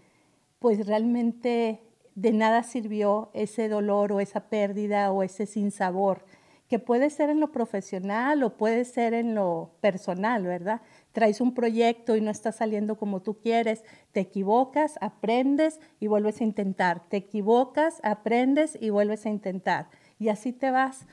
pues 0.57 0.87
realmente 0.87 1.79
de 2.15 2.33
nada 2.33 2.63
sirvió 2.63 3.29
ese 3.35 3.69
dolor 3.69 4.13
o 4.13 4.19
esa 4.19 4.49
pérdida 4.49 5.11
o 5.11 5.21
ese 5.21 5.45
sinsabor, 5.45 6.25
que 6.67 6.79
puede 6.79 7.11
ser 7.11 7.29
en 7.29 7.39
lo 7.39 7.51
profesional 7.51 8.41
o 8.41 8.57
puede 8.57 8.83
ser 8.83 9.13
en 9.13 9.35
lo 9.35 9.75
personal, 9.79 10.47
¿verdad? 10.47 10.81
Traes 11.11 11.39
un 11.39 11.53
proyecto 11.53 12.15
y 12.15 12.21
no 12.21 12.31
está 12.31 12.51
saliendo 12.51 12.97
como 12.97 13.21
tú 13.21 13.37
quieres, 13.37 13.83
te 14.11 14.21
equivocas, 14.21 14.97
aprendes 15.01 15.79
y 15.99 16.07
vuelves 16.07 16.41
a 16.41 16.45
intentar, 16.45 17.07
te 17.09 17.17
equivocas, 17.17 17.99
aprendes 18.01 18.75
y 18.81 18.89
vuelves 18.89 19.27
a 19.27 19.29
intentar. 19.29 19.87
Y 20.17 20.29
así 20.29 20.51
te 20.51 20.71
vas 20.71 21.05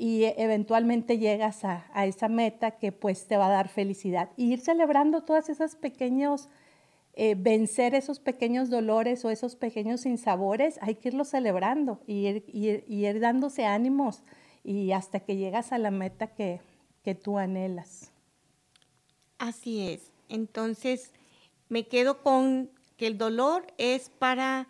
y 0.00 0.24
eventualmente 0.38 1.18
llegas 1.18 1.62
a, 1.62 1.84
esa 2.06 2.30
meta 2.30 2.78
que 2.78 2.90
pues 2.90 3.26
te 3.26 3.36
va 3.36 3.48
a 3.48 3.50
dar 3.50 3.68
felicidad. 3.68 4.30
Y 4.34 4.50
ir 4.50 4.60
celebrando 4.60 5.24
todas 5.24 5.50
esas 5.50 5.76
pequeños 5.76 6.48
eh, 7.12 7.34
vencer 7.36 7.94
esos 7.94 8.18
pequeños 8.18 8.70
dolores 8.70 9.26
o 9.26 9.30
esos 9.30 9.56
pequeños 9.56 10.00
sinsabores, 10.00 10.78
hay 10.80 10.94
que 10.94 11.08
irlos 11.08 11.28
celebrando 11.28 12.00
y 12.06 12.42
ir, 12.48 13.20
dándose 13.20 13.66
ánimos 13.66 14.22
y 14.64 14.92
hasta 14.92 15.20
que 15.20 15.36
llegas 15.36 15.70
a 15.70 15.76
la 15.76 15.90
meta 15.90 16.28
que, 16.28 16.62
que 17.04 17.14
tú 17.14 17.36
anhelas. 17.36 18.10
Así 19.36 19.86
es. 19.86 20.12
Entonces, 20.30 21.12
me 21.68 21.88
quedo 21.88 22.22
con 22.22 22.70
que 22.96 23.06
el 23.06 23.18
dolor 23.18 23.66
es 23.76 24.08
para, 24.08 24.66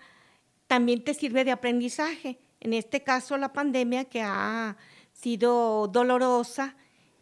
también 0.67 1.05
te 1.05 1.15
sirve 1.15 1.45
de 1.45 1.53
aprendizaje. 1.53 2.41
En 2.59 2.73
este 2.73 3.05
caso, 3.05 3.37
la 3.37 3.53
pandemia 3.53 4.07
que 4.07 4.23
ha 4.23 4.77
sido 5.21 5.89
dolorosa, 5.89 6.77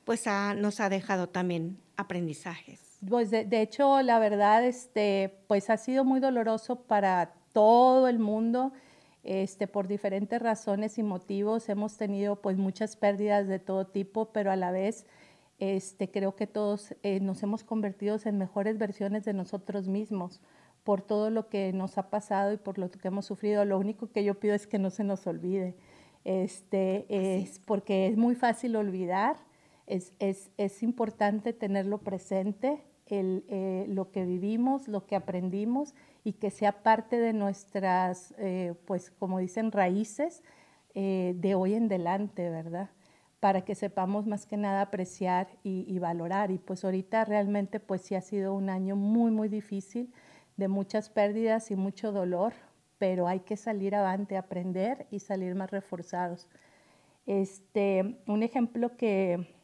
pues 0.04 0.24
nos 0.56 0.80
ha 0.80 0.88
dejado 0.88 1.28
también 1.28 1.78
aprendizajes. 1.96 2.98
Pues 3.08 3.30
de, 3.30 3.62
hecho, 3.62 4.02
la 4.02 4.18
verdad, 4.18 4.64
este, 4.64 5.42
pues 5.46 5.70
ha 5.70 5.76
sido 5.76 6.04
muy 6.04 6.20
doloroso 6.20 6.76
para 6.82 7.34
todo 7.52 8.08
el 8.08 8.18
mundo. 8.18 8.72
Este, 9.24 9.66
por 9.66 9.88
diferentes 9.88 10.40
razones 10.40 10.96
y 10.96 11.02
motivos 11.02 11.68
hemos 11.68 11.96
tenido 11.96 12.40
pues 12.40 12.56
muchas 12.56 12.96
pérdidas 12.96 13.46
de 13.46 13.58
todo 13.58 13.86
tipo, 13.86 14.32
pero 14.32 14.50
a 14.50 14.56
la 14.56 14.70
vez 14.70 15.06
este, 15.58 16.10
creo 16.10 16.34
que 16.36 16.46
todos 16.46 16.94
eh, 17.02 17.20
nos 17.20 17.42
hemos 17.42 17.64
convertido 17.64 18.16
en 18.24 18.38
mejores 18.38 18.78
versiones 18.78 19.24
de 19.24 19.34
nosotros 19.34 19.88
mismos 19.88 20.40
por 20.84 21.02
todo 21.02 21.30
lo 21.30 21.48
que 21.48 21.72
nos 21.72 21.98
ha 21.98 22.10
pasado 22.10 22.52
y 22.52 22.56
por 22.56 22.78
lo 22.78 22.90
que 22.90 23.08
hemos 23.08 23.26
sufrido. 23.26 23.64
Lo 23.64 23.78
único 23.78 24.10
que 24.10 24.24
yo 24.24 24.38
pido 24.38 24.54
es 24.54 24.66
que 24.66 24.78
no 24.78 24.88
se 24.88 25.04
nos 25.04 25.26
olvide, 25.26 25.76
este, 26.24 27.06
es 27.08 27.58
porque 27.60 28.06
es 28.06 28.16
muy 28.16 28.34
fácil 28.34 28.76
olvidar, 28.76 29.36
es, 29.86 30.12
es, 30.18 30.50
es 30.58 30.82
importante 30.82 31.52
tenerlo 31.52 31.98
presente, 31.98 32.82
el, 33.06 33.44
eh, 33.48 33.86
lo 33.88 34.10
que 34.10 34.24
vivimos, 34.24 34.88
lo 34.88 35.06
que 35.06 35.16
aprendimos 35.16 35.94
y 36.24 36.34
que 36.34 36.50
sea 36.50 36.82
parte 36.82 37.18
de 37.18 37.32
nuestras, 37.32 38.34
eh, 38.38 38.74
pues 38.84 39.10
como 39.10 39.38
dicen, 39.38 39.72
raíces 39.72 40.42
eh, 40.94 41.34
de 41.36 41.54
hoy 41.54 41.74
en 41.74 41.86
adelante, 41.86 42.50
¿verdad? 42.50 42.90
Para 43.40 43.62
que 43.62 43.74
sepamos 43.74 44.26
más 44.26 44.46
que 44.46 44.56
nada 44.56 44.82
apreciar 44.82 45.48
y, 45.62 45.84
y, 45.88 45.98
valorar. 45.98 46.50
Y 46.50 46.58
pues 46.58 46.84
ahorita 46.84 47.24
realmente 47.24 47.80
pues 47.80 48.02
sí 48.02 48.14
ha 48.14 48.20
sido 48.20 48.54
un 48.54 48.68
año 48.68 48.96
muy, 48.96 49.30
muy 49.30 49.48
difícil, 49.48 50.12
de 50.56 50.68
muchas 50.68 51.08
pérdidas 51.08 51.70
y 51.70 51.76
mucho 51.76 52.10
dolor, 52.10 52.52
pero 52.98 53.28
hay 53.28 53.40
que 53.40 53.56
salir 53.56 53.94
avante, 53.94 54.36
aprender 54.36 55.06
y 55.10 55.20
salir 55.20 55.54
más 55.54 55.70
reforzados. 55.70 56.48
Este, 57.26 58.18
un 58.26 58.42
ejemplo 58.42 58.96
que, 58.96 59.54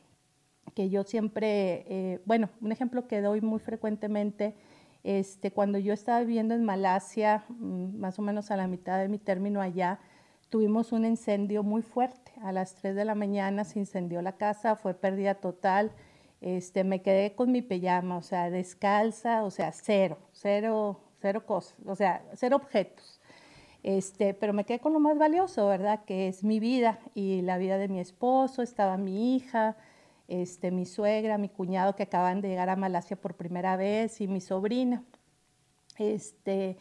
que 0.74 0.90
yo 0.90 1.02
siempre, 1.04 1.84
eh, 1.88 2.20
bueno, 2.24 2.50
un 2.60 2.72
ejemplo 2.72 3.06
que 3.06 3.20
doy 3.20 3.40
muy 3.40 3.58
frecuentemente, 3.58 4.54
este, 5.02 5.50
cuando 5.50 5.78
yo 5.78 5.92
estaba 5.92 6.20
viviendo 6.20 6.54
en 6.54 6.64
Malasia, 6.64 7.44
mm, 7.48 7.98
más 7.98 8.18
o 8.18 8.22
menos 8.22 8.50
a 8.50 8.56
la 8.56 8.66
mitad 8.66 8.98
de 8.98 9.08
mi 9.08 9.18
término 9.18 9.60
allá, 9.60 10.00
tuvimos 10.48 10.92
un 10.92 11.04
incendio 11.04 11.62
muy 11.62 11.82
fuerte. 11.82 12.32
A 12.42 12.52
las 12.52 12.74
3 12.76 12.94
de 12.94 13.04
la 13.04 13.14
mañana 13.14 13.64
se 13.64 13.78
incendió 13.78 14.22
la 14.22 14.36
casa, 14.36 14.76
fue 14.76 14.94
pérdida 14.94 15.34
total. 15.34 15.92
Este, 16.40 16.84
me 16.84 17.02
quedé 17.02 17.34
con 17.34 17.52
mi 17.52 17.62
pijama, 17.62 18.16
o 18.18 18.22
sea, 18.22 18.50
descalza, 18.50 19.44
o 19.44 19.50
sea, 19.50 19.72
cero, 19.72 20.18
cero, 20.32 21.00
cero 21.20 21.46
cosas, 21.46 21.76
o 21.86 21.96
sea, 21.96 22.22
cero 22.34 22.56
objetos. 22.56 23.20
Este, 23.84 24.32
pero 24.32 24.54
me 24.54 24.64
quedé 24.64 24.80
con 24.80 24.94
lo 24.94 24.98
más 24.98 25.18
valioso, 25.18 25.66
¿verdad? 25.66 26.04
Que 26.06 26.26
es 26.26 26.42
mi 26.42 26.58
vida 26.58 26.98
y 27.14 27.42
la 27.42 27.58
vida 27.58 27.76
de 27.76 27.88
mi 27.88 28.00
esposo, 28.00 28.62
estaba 28.62 28.96
mi 28.96 29.36
hija, 29.36 29.76
este, 30.26 30.70
mi 30.70 30.86
suegra, 30.86 31.36
mi 31.36 31.50
cuñado 31.50 31.94
que 31.94 32.04
acaban 32.04 32.40
de 32.40 32.48
llegar 32.48 32.70
a 32.70 32.76
Malasia 32.76 33.20
por 33.20 33.34
primera 33.34 33.76
vez 33.76 34.22
y 34.22 34.26
mi 34.26 34.40
sobrina. 34.40 35.04
Este, 35.98 36.78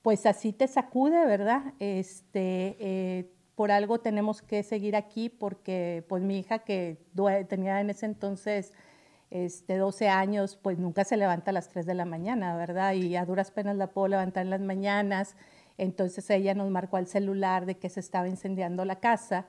pues 0.00 0.24
así 0.24 0.54
te 0.54 0.66
sacude, 0.66 1.26
¿verdad? 1.26 1.74
Este, 1.78 2.76
eh, 2.80 3.30
por 3.54 3.70
algo 3.70 4.00
tenemos 4.00 4.40
que 4.40 4.62
seguir 4.62 4.96
aquí 4.96 5.28
porque 5.28 6.06
pues 6.08 6.22
mi 6.22 6.38
hija 6.38 6.60
que 6.60 6.96
tenía 7.50 7.82
en 7.82 7.90
ese 7.90 8.06
entonces 8.06 8.72
este, 9.30 9.76
12 9.76 10.08
años, 10.08 10.56
pues 10.56 10.78
nunca 10.78 11.04
se 11.04 11.18
levanta 11.18 11.50
a 11.50 11.52
las 11.52 11.68
3 11.68 11.84
de 11.84 11.94
la 11.94 12.06
mañana, 12.06 12.56
¿verdad? 12.56 12.94
Y 12.94 13.14
a 13.16 13.26
duras 13.26 13.50
penas 13.50 13.76
la 13.76 13.88
puedo 13.88 14.08
levantar 14.08 14.44
en 14.44 14.50
las 14.50 14.62
mañanas 14.62 15.36
entonces 15.78 16.28
ella 16.30 16.54
nos 16.54 16.70
marcó 16.70 16.96
al 16.96 17.06
celular 17.06 17.66
de 17.66 17.76
que 17.76 17.88
se 17.88 18.00
estaba 18.00 18.28
incendiando 18.28 18.84
la 18.84 18.96
casa, 18.96 19.46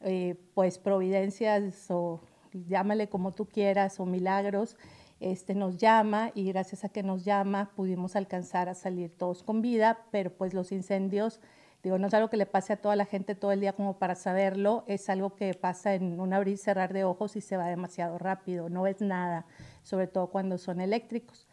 eh, 0.00 0.36
pues 0.54 0.78
providencias 0.78 1.90
o 1.90 2.20
llámale 2.52 3.08
como 3.08 3.32
tú 3.32 3.46
quieras 3.46 4.00
o 4.00 4.06
milagros, 4.06 4.76
este, 5.20 5.54
nos 5.54 5.78
llama 5.78 6.30
y 6.34 6.44
gracias 6.44 6.84
a 6.84 6.88
que 6.88 7.02
nos 7.02 7.24
llama 7.24 7.70
pudimos 7.74 8.16
alcanzar 8.16 8.68
a 8.68 8.74
salir 8.74 9.10
todos 9.16 9.42
con 9.42 9.62
vida, 9.62 10.04
pero 10.10 10.30
pues 10.30 10.52
los 10.54 10.72
incendios, 10.72 11.40
digo, 11.82 11.98
no 11.98 12.06
es 12.06 12.14
algo 12.14 12.28
que 12.28 12.36
le 12.36 12.46
pase 12.46 12.74
a 12.74 12.80
toda 12.80 12.96
la 12.96 13.06
gente 13.06 13.34
todo 13.34 13.52
el 13.52 13.60
día 13.60 13.72
como 13.72 13.98
para 13.98 14.14
saberlo, 14.14 14.84
es 14.86 15.08
algo 15.08 15.34
que 15.34 15.54
pasa 15.54 15.94
en 15.94 16.20
un 16.20 16.32
abrir 16.32 16.54
y 16.54 16.58
cerrar 16.58 16.92
de 16.92 17.04
ojos 17.04 17.36
y 17.36 17.40
se 17.40 17.56
va 17.56 17.68
demasiado 17.68 18.18
rápido, 18.18 18.68
no 18.68 18.86
es 18.86 19.00
nada, 19.00 19.46
sobre 19.82 20.06
todo 20.06 20.28
cuando 20.28 20.58
son 20.58 20.80
eléctricos. 20.80 21.46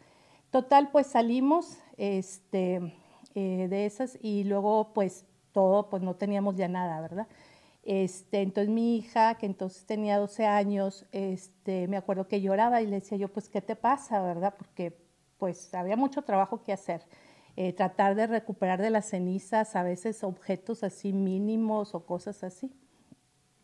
Total, 0.50 0.90
pues 0.92 1.08
salimos, 1.08 1.78
este, 1.96 2.94
eh, 3.34 3.68
de 3.68 3.86
esas 3.86 4.18
y 4.22 4.44
luego 4.44 4.92
pues 4.94 5.24
todo, 5.52 5.88
pues 5.88 6.02
no 6.02 6.14
teníamos 6.16 6.56
ya 6.56 6.68
nada, 6.68 7.00
¿verdad? 7.00 7.26
Este, 7.84 8.40
entonces 8.42 8.72
mi 8.72 8.96
hija, 8.96 9.34
que 9.36 9.46
entonces 9.46 9.84
tenía 9.86 10.18
12 10.18 10.46
años, 10.46 11.06
este, 11.12 11.86
me 11.88 11.96
acuerdo 11.98 12.28
que 12.28 12.40
lloraba 12.40 12.80
y 12.82 12.86
le 12.86 13.00
decía 13.00 13.18
yo, 13.18 13.28
pues, 13.28 13.48
¿qué 13.50 13.60
te 13.60 13.76
pasa, 13.76 14.22
verdad? 14.22 14.54
Porque 14.56 14.96
pues 15.38 15.74
había 15.74 15.96
mucho 15.96 16.22
trabajo 16.22 16.62
que 16.62 16.72
hacer. 16.72 17.02
Eh, 17.56 17.72
tratar 17.72 18.14
de 18.14 18.26
recuperar 18.26 18.80
de 18.80 18.90
las 18.90 19.06
cenizas 19.10 19.76
a 19.76 19.82
veces 19.82 20.24
objetos 20.24 20.82
así 20.82 21.12
mínimos 21.12 21.94
o 21.94 22.06
cosas 22.06 22.42
así. 22.42 22.72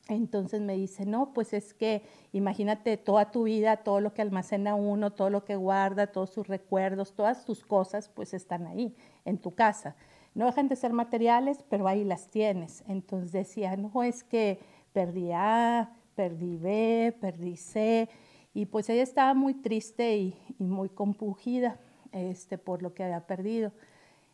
Entonces 0.09 0.61
me 0.61 0.75
dice, 0.75 1.07
no, 1.07 1.33
pues 1.33 1.53
es 1.53 1.73
que 1.73 2.03
imagínate 2.33 2.97
toda 2.97 3.31
tu 3.31 3.45
vida, 3.45 3.79
todo 3.79 4.01
lo 4.01 4.13
que 4.13 4.23
almacena 4.23 4.75
uno, 4.75 5.13
todo 5.13 5.31
lo 5.31 5.45
que 5.45 5.57
guarda, 5.57 6.09
todos 6.09 6.31
sus 6.31 6.49
recuerdos, 6.49 7.13
todas 7.13 7.45
tus 7.45 7.65
cosas, 7.65 8.09
pues 8.09 8.35
están 8.35 8.67
ahí, 8.67 8.97
en 9.25 9.39
tu 9.39 9.55
casa. 9.55 9.95
No 10.35 10.47
dejan 10.47 10.69
de 10.69 10.77
ser 10.77 10.93
materiales, 10.93 11.65
pero 11.69 11.87
ahí 11.87 12.05
las 12.05 12.29
tienes. 12.29 12.83
Entonces 12.89 13.33
decía, 13.33 13.77
no, 13.77 14.03
es 14.03 14.25
que 14.25 14.59
perdí 14.93 15.31
A, 15.33 15.93
perdí 16.17 16.57
B, 16.57 17.17
perdí 17.21 17.57
C. 17.57 18.09
Y 18.53 18.67
pues 18.67 18.89
ella 18.89 19.03
estaba 19.03 19.35
muy 19.35 19.55
triste 19.55 20.17
y, 20.17 20.37
muy 20.59 20.89
compungida 20.89 21.79
este, 22.13 22.59
por 22.59 22.83
lo 22.83 22.95
que 22.95 23.05
había 23.05 23.27
perdido. 23.27 23.73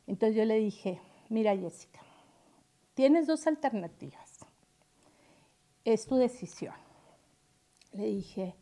Entonces 0.06 0.36
yo 0.36 0.44
le 0.44 0.58
dije, 0.58 1.00
mira 1.28 1.56
Jessica, 1.56 2.00
tienes 2.94 3.26
dos 3.26 3.46
alternativas 3.46 4.25
es 5.86 6.06
tu 6.06 6.16
decisión. 6.16 6.74
Le 7.92 8.06
dije, 8.06 8.56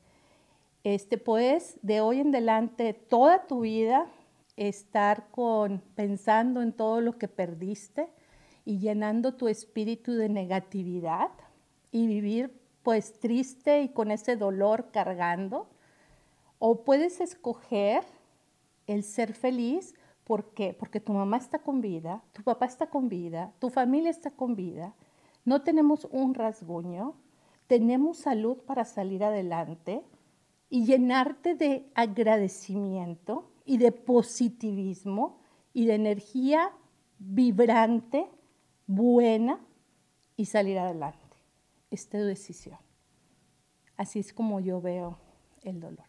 este, 0.85 1.19
puedes 1.19 1.79
de 1.83 2.01
hoy 2.01 2.21
en 2.21 2.29
adelante 2.29 2.93
toda 2.93 3.47
tu 3.47 3.61
vida 3.61 4.07
estar 4.57 5.31
con, 5.31 5.83
pensando 5.97 6.63
en 6.63 6.73
todo 6.73 7.01
lo 7.01 7.19
que 7.19 7.27
perdiste 7.27 8.09
y 8.67 8.79
llenando 8.79 9.35
tu 9.35 9.49
espíritu 9.49 10.13
de 10.13 10.29
negatividad 10.29 11.31
y 11.91 12.07
vivir 12.07 12.61
pues 12.83 13.19
triste 13.19 13.81
y 13.83 13.89
con 13.89 14.11
ese 14.11 14.37
dolor 14.37 14.91
cargando. 14.93 15.67
O 16.59 16.85
puedes 16.85 17.21
escoger 17.21 18.05
el 18.87 19.03
ser 19.03 19.33
feliz. 19.33 19.95
¿Por? 20.25 20.53
Porque 20.79 21.01
tu 21.01 21.13
mamá 21.13 21.37
está 21.37 21.59
con 21.59 21.81
vida, 21.83 22.23
tu 22.33 22.43
papá 22.43 22.65
está 22.65 22.87
con 22.87 23.11
vida, 23.11 23.53
tu 23.59 23.69
familia 23.69 24.11
está 24.11 24.31
con 24.31 24.57
vida, 24.57 24.95
no 25.45 25.63
tenemos 25.63 26.07
un 26.11 26.35
rasguño, 26.35 27.15
tenemos 27.67 28.19
salud 28.19 28.59
para 28.59 28.85
salir 28.85 29.25
adelante 29.25 30.03
y 30.69 30.85
llenarte 30.85 31.55
de 31.55 31.91
agradecimiento 31.95 33.51
y 33.65 33.79
de 33.79 33.93
positivismo 33.93 35.41
y 35.73 35.87
de 35.87 35.95
energía 35.95 36.73
vibrante, 37.19 38.29
buena 38.87 39.61
y 40.37 40.47
salir 40.47 40.79
adelante. 40.79 41.19
Es 41.91 42.09
tu 42.09 42.19
decisión. 42.19 42.79
Así 43.97 44.19
es 44.19 44.33
como 44.33 44.61
yo 44.61 44.81
veo 44.81 45.19
el 45.63 45.81
dolor. 45.81 46.07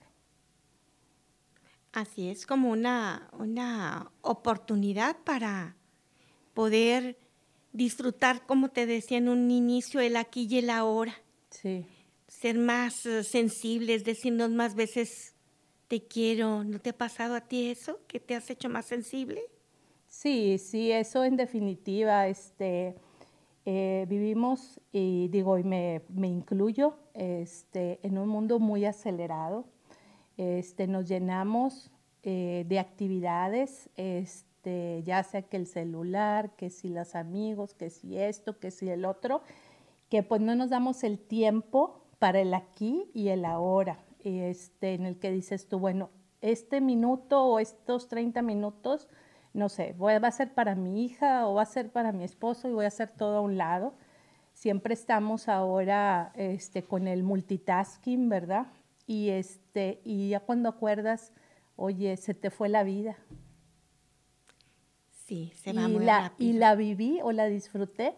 Así 1.94 2.30
es 2.30 2.46
como 2.46 2.72
una, 2.72 3.30
una 3.40 4.12
oportunidad 4.22 5.16
para 5.24 5.78
poder 6.54 7.18
disfrutar, 7.76 8.46
como 8.46 8.70
te 8.70 8.86
decía 8.86 9.18
en 9.18 9.30
un 9.30 9.52
inicio, 9.52 10.00
el 10.00 10.16
aquí 10.16 10.48
y 10.50 10.60
el 10.60 10.70
ahora. 10.70 11.14
Sí. 11.50 11.86
Ser 12.28 12.58
más 12.58 13.06
eh, 13.06 13.24
sensibles, 13.24 14.04
decirnos 14.04 14.50
más 14.50 14.76
veces 14.76 15.36
te 15.88 16.02
quiero. 16.02 16.64
¿No 16.64 16.80
te 16.80 16.92
ha 16.92 16.98
pasado 16.98 17.36
a 17.36 17.42
ti 17.42 17.70
eso? 17.70 18.00
¿Que 18.08 18.20
te 18.20 18.36
has 18.36 18.50
hecho 18.50 18.70
más 18.70 18.86
sensible? 18.86 19.42
Sí, 20.08 20.58
sí, 20.58 20.92
eso 20.92 21.26
en 21.26 21.36
definitiva, 21.36 22.28
este, 22.28 22.96
eh, 23.66 24.06
vivimos, 24.08 24.80
y 24.94 25.28
digo, 25.28 25.58
y 25.58 25.64
me, 25.64 26.02
me, 26.08 26.28
incluyo, 26.28 26.98
este, 27.14 28.00
en 28.04 28.18
un 28.18 28.30
mundo 28.30 28.60
muy 28.60 28.86
acelerado. 28.86 29.66
Este, 30.38 30.88
nos 30.88 31.08
llenamos 31.08 31.92
eh, 32.24 32.66
de 32.68 32.80
actividades, 32.80 33.90
este, 33.98 34.55
ya 35.06 35.24
sea 35.24 35.44
que 35.44 35.58
el 35.58 35.68
celular, 35.68 36.56
que 36.56 36.70
si 36.70 36.90
los 36.90 37.16
amigos, 37.16 37.74
que 37.74 37.90
si 37.90 38.18
esto, 38.18 38.60
que 38.60 38.72
si 38.72 38.90
el 38.90 39.06
otro, 39.06 39.42
que 40.10 40.24
pues 40.24 40.42
no 40.42 40.56
nos 40.56 40.70
damos 40.70 41.04
el 41.04 41.20
tiempo 41.20 42.02
para 42.20 42.40
el 42.40 42.54
aquí 42.54 43.10
y 43.14 43.30
el 43.30 43.46
ahora, 43.46 44.04
este, 44.24 44.94
en 44.94 45.06
el 45.06 45.20
que 45.20 45.32
dices 45.32 45.68
tú, 45.68 45.80
bueno, 45.80 46.10
este 46.42 46.82
minuto 46.82 47.44
o 47.44 47.60
estos 47.60 48.08
30 48.08 48.42
minutos, 48.42 49.08
no 49.54 49.70
sé, 49.70 49.94
voy, 49.98 50.18
va 50.20 50.28
a 50.28 50.32
ser 50.32 50.54
para 50.54 50.76
mi 50.76 51.06
hija 51.06 51.48
o 51.48 51.56
va 51.56 51.64
a 51.64 51.66
ser 51.66 51.92
para 51.92 52.12
mi 52.12 52.24
esposo 52.24 52.68
y 52.68 52.74
voy 52.74 52.86
a 52.86 52.90
hacer 52.90 53.10
todo 53.10 53.38
a 53.38 53.42
un 53.42 53.58
lado. 53.58 53.94
Siempre 54.54 54.94
estamos 54.94 55.48
ahora 55.48 56.32
este, 56.36 56.84
con 56.84 57.08
el 57.08 57.24
multitasking, 57.24 58.30
¿verdad? 58.30 58.68
Y, 59.08 59.30
este, 59.30 60.02
y 60.04 60.30
ya 60.30 60.40
cuando 60.40 60.70
acuerdas, 60.70 61.34
oye, 61.76 62.16
se 62.18 62.34
te 62.34 62.50
fue 62.50 62.70
la 62.70 62.84
vida. 62.84 63.18
Sí, 65.26 65.52
se 65.56 65.74
va 65.74 65.90
y 65.90 65.94
muy 65.94 66.06
la, 66.06 66.22
rápido. 66.22 66.50
Y 66.50 66.54
la 66.54 66.76
viví 66.76 67.20
o 67.24 67.32
la 67.32 67.48
disfruté. 67.48 68.14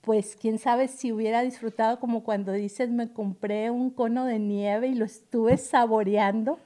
Pues 0.00 0.36
quién 0.36 0.58
sabe 0.58 0.88
si 0.88 1.12
hubiera 1.12 1.42
disfrutado 1.42 2.00
como 2.00 2.24
cuando 2.24 2.52
dices, 2.52 2.90
me 2.90 3.12
compré 3.12 3.70
un 3.70 3.90
cono 3.90 4.24
de 4.24 4.38
nieve 4.38 4.88
y 4.88 4.94
lo 4.94 5.04
estuve 5.04 5.58
saboreando 5.58 6.58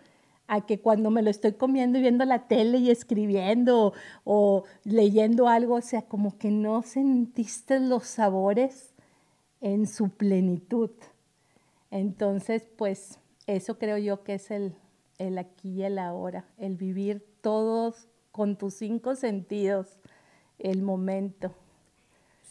a 0.46 0.64
que 0.64 0.80
cuando 0.80 1.10
me 1.10 1.22
lo 1.22 1.30
estoy 1.30 1.52
comiendo 1.52 1.98
y 1.98 2.02
viendo 2.02 2.24
la 2.24 2.46
tele 2.46 2.78
y 2.78 2.90
escribiendo 2.90 3.88
o, 3.88 3.92
o, 4.24 4.64
leyendo 4.84 5.48
algo, 5.48 5.74
o 5.74 5.82
sea, 5.82 6.02
como 6.02 6.38
que 6.38 6.52
no 6.52 6.82
sentiste 6.82 7.80
los 7.80 8.06
sabores 8.06 8.94
en 9.60 9.88
su 9.88 10.10
plenitud. 10.10 10.90
Entonces, 11.90 12.68
pues 12.76 13.18
eso 13.48 13.76
creo 13.76 13.98
yo 13.98 14.22
que 14.22 14.34
es 14.34 14.52
el, 14.52 14.76
el 15.18 15.36
aquí 15.38 15.70
y 15.70 15.82
el 15.82 15.98
ahora, 15.98 16.46
el 16.58 16.76
vivir 16.76 17.26
todos 17.40 18.06
con 18.36 18.56
tus 18.56 18.74
cinco 18.74 19.16
sentidos, 19.16 19.98
el 20.58 20.82
momento. 20.82 21.54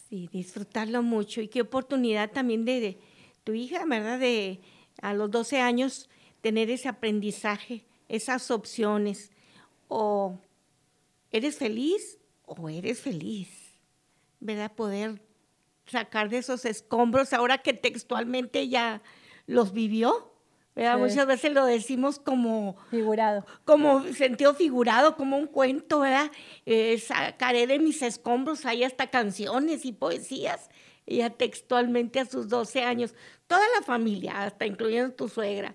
Sí, 0.08 0.28
disfrutarlo 0.32 1.00
mucho 1.04 1.40
y 1.40 1.46
qué 1.46 1.60
oportunidad 1.60 2.32
también 2.32 2.64
de, 2.64 2.98
tu 3.44 3.54
hija, 3.54 3.84
¿verdad? 3.86 4.18
De 4.18 4.60
a 5.00 5.14
los 5.14 5.30
12 5.30 5.60
años 5.60 6.10
tener 6.40 6.70
ese 6.70 6.88
aprendizaje, 6.88 7.84
esas 8.08 8.50
opciones. 8.50 9.30
O 9.86 10.36
eres 11.30 11.56
feliz 11.56 12.18
o 12.44 12.68
eres 12.68 13.00
feliz, 13.00 13.48
¿verdad? 14.40 14.72
Poder 14.72 15.22
sacar 15.86 16.28
de 16.28 16.38
esos 16.38 16.64
escombros 16.64 17.32
ahora 17.32 17.58
que 17.58 17.74
textualmente 17.74 18.68
ya 18.68 19.02
los 19.46 19.72
vivió. 19.72 20.32
¿Verdad? 20.76 20.94
Sí. 20.96 21.00
Muchas 21.00 21.26
veces 21.26 21.52
lo 21.52 21.64
decimos 21.64 22.18
como 22.20 22.76
figurado, 22.90 23.44
como 23.64 24.02
sentido 24.12 24.54
figurado, 24.54 25.16
como 25.16 25.38
un 25.38 25.46
cuento, 25.46 26.00
¿verdad? 26.00 26.30
Eh, 26.66 26.98
sacaré 26.98 27.66
de 27.66 27.78
mis 27.78 28.02
escombros 28.02 28.66
ahí 28.66 28.84
hasta 28.84 29.08
canciones 29.08 29.84
y 29.86 29.92
poesías. 29.92 30.70
Ella 31.06 31.30
textualmente 31.30 32.20
a 32.20 32.26
sus 32.26 32.48
12 32.48 32.82
años, 32.82 33.14
toda 33.46 33.62
la 33.78 33.84
familia, 33.84 34.42
hasta 34.44 34.66
incluyendo 34.66 35.14
tu 35.14 35.28
suegra, 35.28 35.74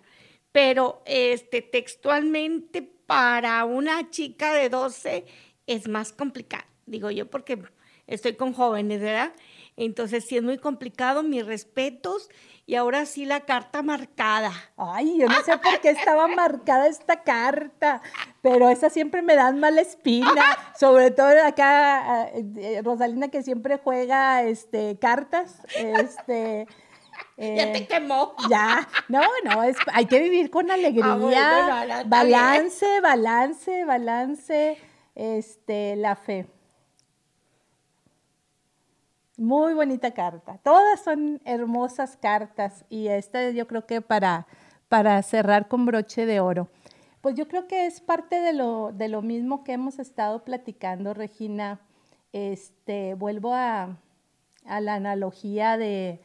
pero 0.51 1.01
este, 1.05 1.61
textualmente 1.61 2.81
para 2.81 3.65
una 3.65 4.09
chica 4.09 4.53
de 4.53 4.69
12 4.69 5.25
es 5.67 5.87
más 5.87 6.13
complicado, 6.13 6.65
digo 6.85 7.09
yo, 7.09 7.29
porque 7.29 7.61
estoy 8.07 8.35
con 8.35 8.53
jóvenes, 8.53 9.01
¿verdad? 9.01 9.33
Entonces 9.77 10.25
sí 10.25 10.37
es 10.37 10.43
muy 10.43 10.57
complicado, 10.57 11.23
mis 11.23 11.45
respetos. 11.45 12.29
Y 12.65 12.75
ahora 12.75 13.05
sí 13.05 13.25
la 13.25 13.41
carta 13.41 13.81
marcada. 13.81 14.51
Ay, 14.77 15.17
yo 15.17 15.27
no 15.27 15.41
sé 15.43 15.57
por 15.57 15.81
qué 15.81 15.89
estaba 15.89 16.27
marcada 16.27 16.87
esta 16.87 17.23
carta, 17.23 18.01
pero 18.41 18.69
esa 18.69 18.89
siempre 18.89 19.21
me 19.21 19.35
dan 19.35 19.59
mala 19.59 19.81
espina. 19.81 20.31
Sobre 20.79 21.11
todo 21.11 21.29
acá, 21.43 22.29
eh, 22.33 22.81
Rosalina 22.83 23.27
que 23.29 23.43
siempre 23.43 23.77
juega 23.83 24.43
este, 24.43 24.97
cartas. 24.99 25.61
Este, 25.75 26.67
eh, 27.37 27.55
ya 27.57 27.73
te 27.73 27.87
quemó. 27.87 28.35
Ya, 28.49 28.87
no, 29.09 29.21
no, 29.43 29.63
es, 29.63 29.75
hay 29.91 30.05
que 30.05 30.19
vivir 30.19 30.49
con 30.49 30.69
alegría. 30.71 31.13
Ah, 31.13 31.15
bueno, 31.15 32.09
balance, 32.09 33.01
balance, 33.01 33.85
balance, 33.85 34.77
este, 35.15 35.95
la 35.95 36.15
fe. 36.15 36.47
Muy 39.37 39.73
bonita 39.73 40.11
carta. 40.11 40.59
Todas 40.63 41.03
son 41.03 41.41
hermosas 41.45 42.17
cartas 42.17 42.85
y 42.89 43.07
esta 43.07 43.49
yo 43.51 43.65
creo 43.67 43.85
que 43.85 44.01
para, 44.01 44.45
para 44.89 45.21
cerrar 45.23 45.67
con 45.67 45.85
broche 45.85 46.25
de 46.25 46.39
oro. 46.39 46.69
Pues 47.21 47.35
yo 47.35 47.47
creo 47.47 47.67
que 47.67 47.85
es 47.85 48.01
parte 48.01 48.41
de 48.41 48.51
lo, 48.51 48.91
de 48.91 49.07
lo 49.07 49.21
mismo 49.21 49.63
que 49.63 49.73
hemos 49.73 49.99
estado 49.99 50.43
platicando, 50.43 51.13
Regina. 51.13 51.79
Este, 52.33 53.13
vuelvo 53.13 53.53
a, 53.53 53.97
la 54.65 54.93
analogía 54.95 55.77
de 55.77 56.19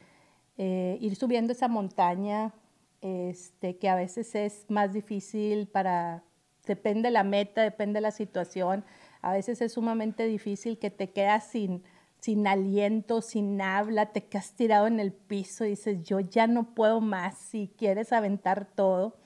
eh, 0.58 0.98
ir 1.00 1.16
subiendo 1.16 1.52
esa 1.52 1.68
montaña, 1.68 2.52
este, 3.00 3.76
que 3.76 3.88
a 3.88 3.94
veces 3.94 4.34
es 4.34 4.66
más 4.68 4.92
difícil 4.92 5.68
para, 5.68 6.22
depende 6.66 7.08
de 7.08 7.12
la 7.12 7.24
meta, 7.24 7.62
depende 7.62 7.98
de 7.98 8.02
la 8.02 8.10
situación, 8.10 8.84
a 9.22 9.32
veces 9.32 9.60
es 9.60 9.72
sumamente 9.72 10.26
difícil 10.26 10.78
que 10.78 10.90
te 10.90 11.10
quedas 11.10 11.44
sin, 11.44 11.82
sin 12.20 12.46
aliento, 12.46 13.22
sin 13.22 13.60
habla, 13.60 14.06
te 14.06 14.24
quedas 14.24 14.52
tirado 14.52 14.86
en 14.86 15.00
el 15.00 15.12
piso 15.12 15.64
y 15.64 15.70
dices, 15.70 16.02
yo 16.02 16.20
ya 16.20 16.46
no 16.46 16.74
puedo 16.74 17.00
más, 17.00 17.38
si 17.38 17.70
quieres 17.76 18.12
aventar 18.12 18.66
todo, 18.74 19.16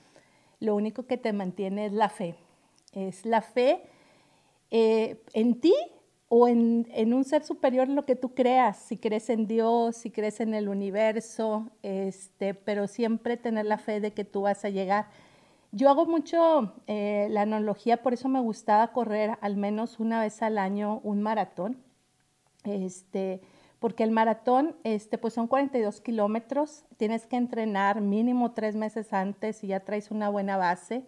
lo 0.59 0.75
único 0.75 1.07
que 1.07 1.17
te 1.17 1.33
mantiene 1.33 1.87
es 1.87 1.93
la 1.93 2.09
fe. 2.09 2.35
Es 2.93 3.25
la 3.25 3.41
fe 3.41 3.83
eh, 4.69 5.23
en 5.33 5.59
ti 5.59 5.73
o 6.27 6.47
en, 6.47 6.87
en, 6.91 7.13
un 7.13 7.23
ser 7.25 7.43
superior, 7.43 7.89
lo 7.89 8.03
que 8.03 8.15
tú 8.15 8.33
creas, 8.33 8.77
si 8.77 8.97
crees 8.97 9.29
en 9.29 9.47
Dios, 9.47 9.97
si 9.97 10.11
crees 10.11 10.39
en 10.39 10.53
el 10.53 10.69
universo, 10.69 11.71
este, 11.81 12.53
pero 12.53 12.87
siempre 12.87 13.35
tener 13.35 13.65
la 13.65 13.77
fe 13.77 13.99
de 13.99 14.13
que 14.13 14.23
tú 14.23 14.43
vas 14.43 14.63
a 14.63 14.69
llegar. 14.69 15.07
Yo 15.73 15.89
hago 15.89 16.05
mucho 16.05 16.73
eh, 16.87 17.27
la 17.31 17.41
analogía, 17.41 18.03
por 18.03 18.13
eso 18.13 18.29
me 18.29 18.39
gustaba 18.39 18.91
correr 18.93 19.37
al 19.41 19.57
menos 19.57 19.99
una 19.99 20.21
vez 20.21 20.41
al 20.41 20.57
año 20.57 20.99
un 21.03 21.21
maratón 21.21 21.77
este, 22.63 23.41
porque 23.79 24.03
el 24.03 24.11
maratón 24.11 24.75
este, 24.83 25.17
pues 25.17 25.33
son 25.33 25.47
42 25.47 26.01
kilómetros, 26.01 26.85
tienes 26.97 27.25
que 27.25 27.35
entrenar 27.37 27.99
mínimo 28.01 28.51
tres 28.51 28.75
meses 28.75 29.11
antes 29.11 29.63
y 29.63 29.67
ya 29.67 29.79
traes 29.79 30.11
una 30.11 30.29
buena 30.29 30.55
base. 30.57 31.05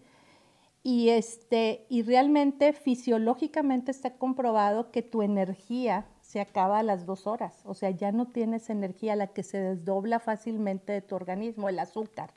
Y, 0.82 1.10
este, 1.10 1.86
y 1.88 2.02
realmente 2.02 2.72
fisiológicamente 2.74 3.90
está 3.90 4.14
comprobado 4.18 4.90
que 4.90 5.02
tu 5.02 5.22
energía 5.22 6.06
se 6.20 6.40
acaba 6.40 6.80
a 6.80 6.82
las 6.82 7.06
dos 7.06 7.26
horas, 7.26 7.62
o 7.64 7.74
sea, 7.74 7.90
ya 7.90 8.10
no 8.10 8.26
tienes 8.26 8.68
energía, 8.68 9.14
la 9.14 9.28
que 9.28 9.42
se 9.42 9.58
desdobla 9.58 10.18
fácilmente 10.18 10.92
de 10.92 11.00
tu 11.00 11.14
organismo, 11.14 11.68
el 11.68 11.78
azúcar. 11.78 12.34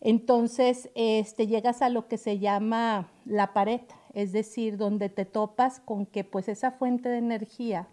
Entonces, 0.00 0.90
este, 0.94 1.46
llegas 1.46 1.80
a 1.80 1.90
lo 1.90 2.08
que 2.08 2.18
se 2.18 2.38
llama 2.38 3.08
la 3.24 3.52
pared, 3.52 3.82
es 4.14 4.32
decir, 4.32 4.76
donde 4.76 5.08
te 5.08 5.24
topas 5.24 5.80
con 5.80 6.06
que 6.06 6.24
pues 6.24 6.48
esa 6.48 6.72
fuente 6.72 7.08
de 7.08 7.18
energía 7.18 7.88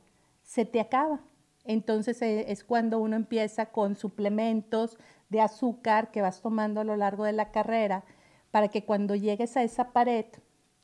se 0.45 0.63
te 0.63 0.79
acaba. 0.79 1.19
Entonces 1.65 2.21
eh, 2.21 2.51
es 2.51 2.63
cuando 2.63 2.99
uno 2.99 3.17
empieza 3.17 3.67
con 3.67 3.95
suplementos 3.95 4.97
de 5.29 5.41
azúcar 5.41 6.11
que 6.11 6.21
vas 6.21 6.41
tomando 6.41 6.79
a 6.79 6.85
lo 6.85 6.95
largo 6.95 7.25
de 7.25 7.33
la 7.33 7.51
carrera 7.51 8.05
para 8.51 8.69
que 8.69 8.85
cuando 8.85 9.15
llegues 9.15 9.57
a 9.57 9.63
esa 9.63 9.91
pared 9.91 10.25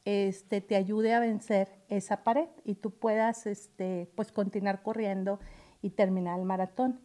este, 0.04 0.62
te 0.62 0.76
ayude 0.76 1.14
a 1.14 1.20
vencer 1.20 1.70
esa 1.88 2.24
pared 2.24 2.50
y 2.66 2.76
tú 2.76 2.92
puedas 2.92 3.46
este, 3.46 4.12
pues 4.16 4.32
continuar 4.32 4.82
corriendo 4.82 5.40
y 5.82 5.92
terminar 5.92 6.40
el 6.40 6.46
maratón. 6.46 7.00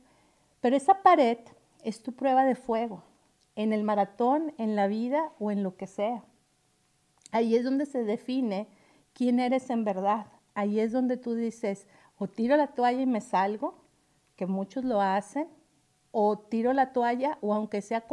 Pero 0.60 0.76
esa 0.76 1.02
pared 1.02 1.38
es 1.84 2.02
tu 2.02 2.12
prueba 2.12 2.44
de 2.44 2.54
fuego 2.54 3.04
en 3.54 3.72
el 3.72 3.84
maratón, 3.84 4.54
en 4.58 4.76
la 4.76 4.86
vida 4.86 5.32
o 5.38 5.50
en 5.50 5.62
lo 5.62 5.76
que 5.76 5.86
sea. 5.86 6.24
Ahí 7.32 7.54
es 7.54 7.64
donde 7.64 7.86
se 7.86 8.04
define 8.04 8.68
quién 9.12 9.40
eres 9.40 9.70
en 9.70 9.84
verdad. 9.84 10.26
Ahí 10.54 10.80
es 10.80 10.92
donde 10.92 11.16
tú 11.16 11.34
dices, 11.34 11.86
o 12.18 12.28
tiro 12.28 12.56
la 12.56 12.68
toalla 12.68 13.02
y 13.02 13.06
me 13.06 13.20
salgo, 13.20 13.74
que 14.36 14.46
muchos 14.46 14.84
lo 14.84 15.00
hacen, 15.00 15.48
o 16.10 16.38
tiro 16.38 16.72
la 16.72 16.92
toalla, 16.92 17.38
o 17.40 17.54
aunque 17.54 17.82
sea 17.82 18.04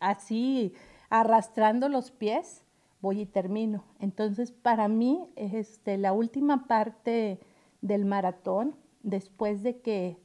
así 0.00 0.74
arrastrando 1.08 1.88
los 1.88 2.10
pies, 2.10 2.64
voy 3.00 3.20
y 3.20 3.26
termino. 3.26 3.84
Entonces, 4.00 4.50
para 4.50 4.88
mí, 4.88 5.28
este, 5.36 5.98
la 5.98 6.12
última 6.12 6.66
parte 6.66 7.40
del 7.80 8.04
maratón, 8.04 8.74
después 9.02 9.62
de 9.62 9.80
que 9.80 10.16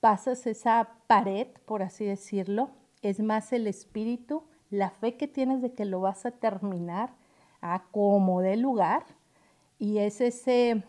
pasas 0.00 0.46
esa 0.46 0.88
pared, 1.06 1.48
por 1.66 1.82
así 1.82 2.04
decirlo, 2.04 2.70
es 3.02 3.20
más 3.20 3.52
el 3.52 3.66
espíritu, 3.66 4.44
la 4.70 4.90
fe 4.90 5.16
que 5.16 5.28
tienes 5.28 5.60
de 5.62 5.72
que 5.72 5.84
lo 5.84 6.00
vas 6.00 6.24
a 6.26 6.30
terminar 6.30 7.14
a 7.60 7.84
como 7.90 8.40
de 8.40 8.56
lugar, 8.56 9.04
y 9.78 9.98
es 9.98 10.20
ese 10.20 10.84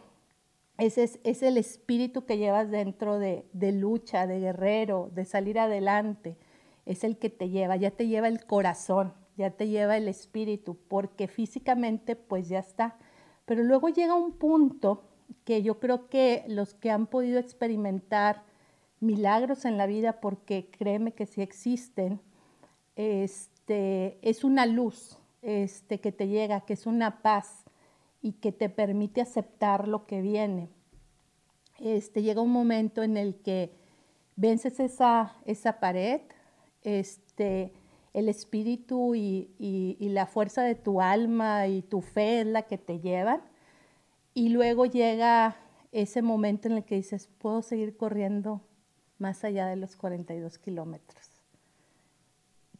ese 0.78 1.20
es, 1.24 1.44
el 1.44 1.58
espíritu 1.58 2.26
que 2.26 2.38
llevas 2.38 2.70
dentro 2.70 3.18
de, 3.18 3.46
de, 3.54 3.72
lucha, 3.72 4.28
de 4.28 4.40
guerrero, 4.40 5.10
de 5.14 5.26
salir 5.26 5.58
adelante. 5.60 6.38
Es 6.86 7.04
el 7.04 7.18
que 7.18 7.30
te 7.30 7.50
lleva, 7.50 7.78
ya 7.78 7.92
te 7.92 8.08
lleva 8.08 8.28
el 8.28 8.46
corazón. 8.46 9.14
ya 9.38 9.52
te 9.52 9.68
lleva 9.68 9.98
el 9.98 10.08
espíritu, 10.08 10.78
porque 10.88 11.28
físicamente 11.28 12.16
pues 12.16 12.48
ya 12.48 12.60
está. 12.60 12.98
Pero 13.46 13.64
luego 13.64 13.90
llega 13.90 14.16
un 14.16 14.34
punto 14.34 15.04
que 15.44 15.62
yo 15.62 15.80
creo 15.80 16.10
que 16.10 16.46
los 16.48 16.74
que 16.74 16.92
han 16.92 17.08
podido 17.08 17.40
experimentar 17.40 18.44
milagros 19.00 19.66
en 19.66 19.78
la 19.78 19.88
vida, 19.88 20.20
porque 20.22 20.70
créeme 20.72 21.14
que 21.14 21.26
sí 21.26 21.42
existen, 21.42 22.22
este, 22.96 24.18
es 24.22 24.44
una 24.44 24.66
luz 24.66 25.18
este, 25.42 26.00
que 26.00 26.12
te 26.12 26.28
llega, 26.28 26.62
que 26.62 26.74
es 26.74 26.86
una 26.86 27.22
paz 27.22 27.65
y 28.26 28.32
que 28.32 28.52
te 28.52 28.70
permite 28.70 29.22
aceptar 29.22 29.88
lo 29.88 30.08
que 30.08 30.20
viene. 30.20 30.68
Este, 31.78 32.24
llega 32.24 32.42
un 32.42 32.52
momento 32.52 33.04
en 33.04 33.18
el 33.18 33.36
que 33.36 33.78
vences 34.36 34.80
esa, 34.80 35.36
esa 35.46 35.80
pared, 35.80 36.22
este, 36.82 37.72
el 38.14 38.28
espíritu 38.28 39.14
y, 39.14 39.52
y, 39.60 40.10
la 40.10 40.26
fuerza 40.26 40.64
de 40.64 40.74
tu 40.74 41.02
alma 41.02 41.68
y 41.68 41.84
tu 41.84 42.02
fe 42.02 42.42
es 42.42 42.48
la 42.48 42.64
que 42.64 42.80
te 42.80 43.00
llevan. 43.00 43.44
Y 44.34 44.50
luego 44.50 44.88
llega 44.88 45.58
ese 45.92 46.24
momento 46.24 46.68
en 46.68 46.78
el 46.78 46.84
que 46.84 46.96
dices, 46.96 47.30
puedo 47.38 47.62
seguir 47.62 47.96
corriendo 47.96 48.60
más 49.20 49.44
allá 49.44 49.68
de 49.68 49.76
los 49.76 49.96
42 49.96 50.58
kilómetros. 50.58 51.30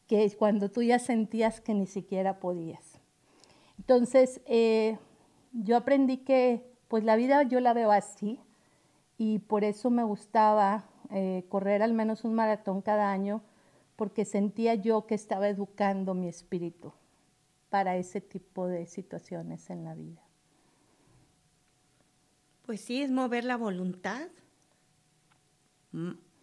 Que 0.08 0.24
es 0.24 0.36
cuando 0.36 0.72
tú 0.72 0.82
ya 0.82 0.98
sentías 0.98 1.62
que 1.62 1.76
ni 1.76 1.86
siquiera 1.86 2.40
podías. 2.40 3.00
Entonces, 3.78 4.42
eh, 4.48 4.98
yo 5.64 5.78
aprendí 5.78 6.18
que 6.18 6.66
pues 6.88 7.04
la 7.04 7.16
vida 7.16 7.44
yo 7.44 7.60
la 7.60 7.74
veo 7.74 7.92
así 7.92 8.40
y 9.18 9.40
por 9.40 9.64
eso 9.64 9.90
me 9.90 10.04
gustaba 10.04 10.86
eh, 11.12 11.46
correr 11.50 11.82
al 11.82 11.94
menos 11.94 12.24
un 12.24 12.34
maratón 12.34 12.82
cada 12.82 13.12
año 13.12 13.42
porque 13.96 14.26
sentía 14.26 14.76
yo 14.76 15.08
que 15.08 15.16
estaba 15.16 15.48
educando 15.48 16.14
mi 16.14 16.28
espíritu 16.28 16.94
para 17.70 17.96
ese 17.96 18.22
tipo 18.22 18.68
de 18.68 18.86
situaciones 18.86 19.70
en 19.70 19.84
la 19.84 19.96
vida. 19.96 20.22
Pues 22.66 22.82
sí, 22.82 23.02
es 23.02 23.12
mover 23.12 23.46
la 23.46 23.58
voluntad 23.58 24.28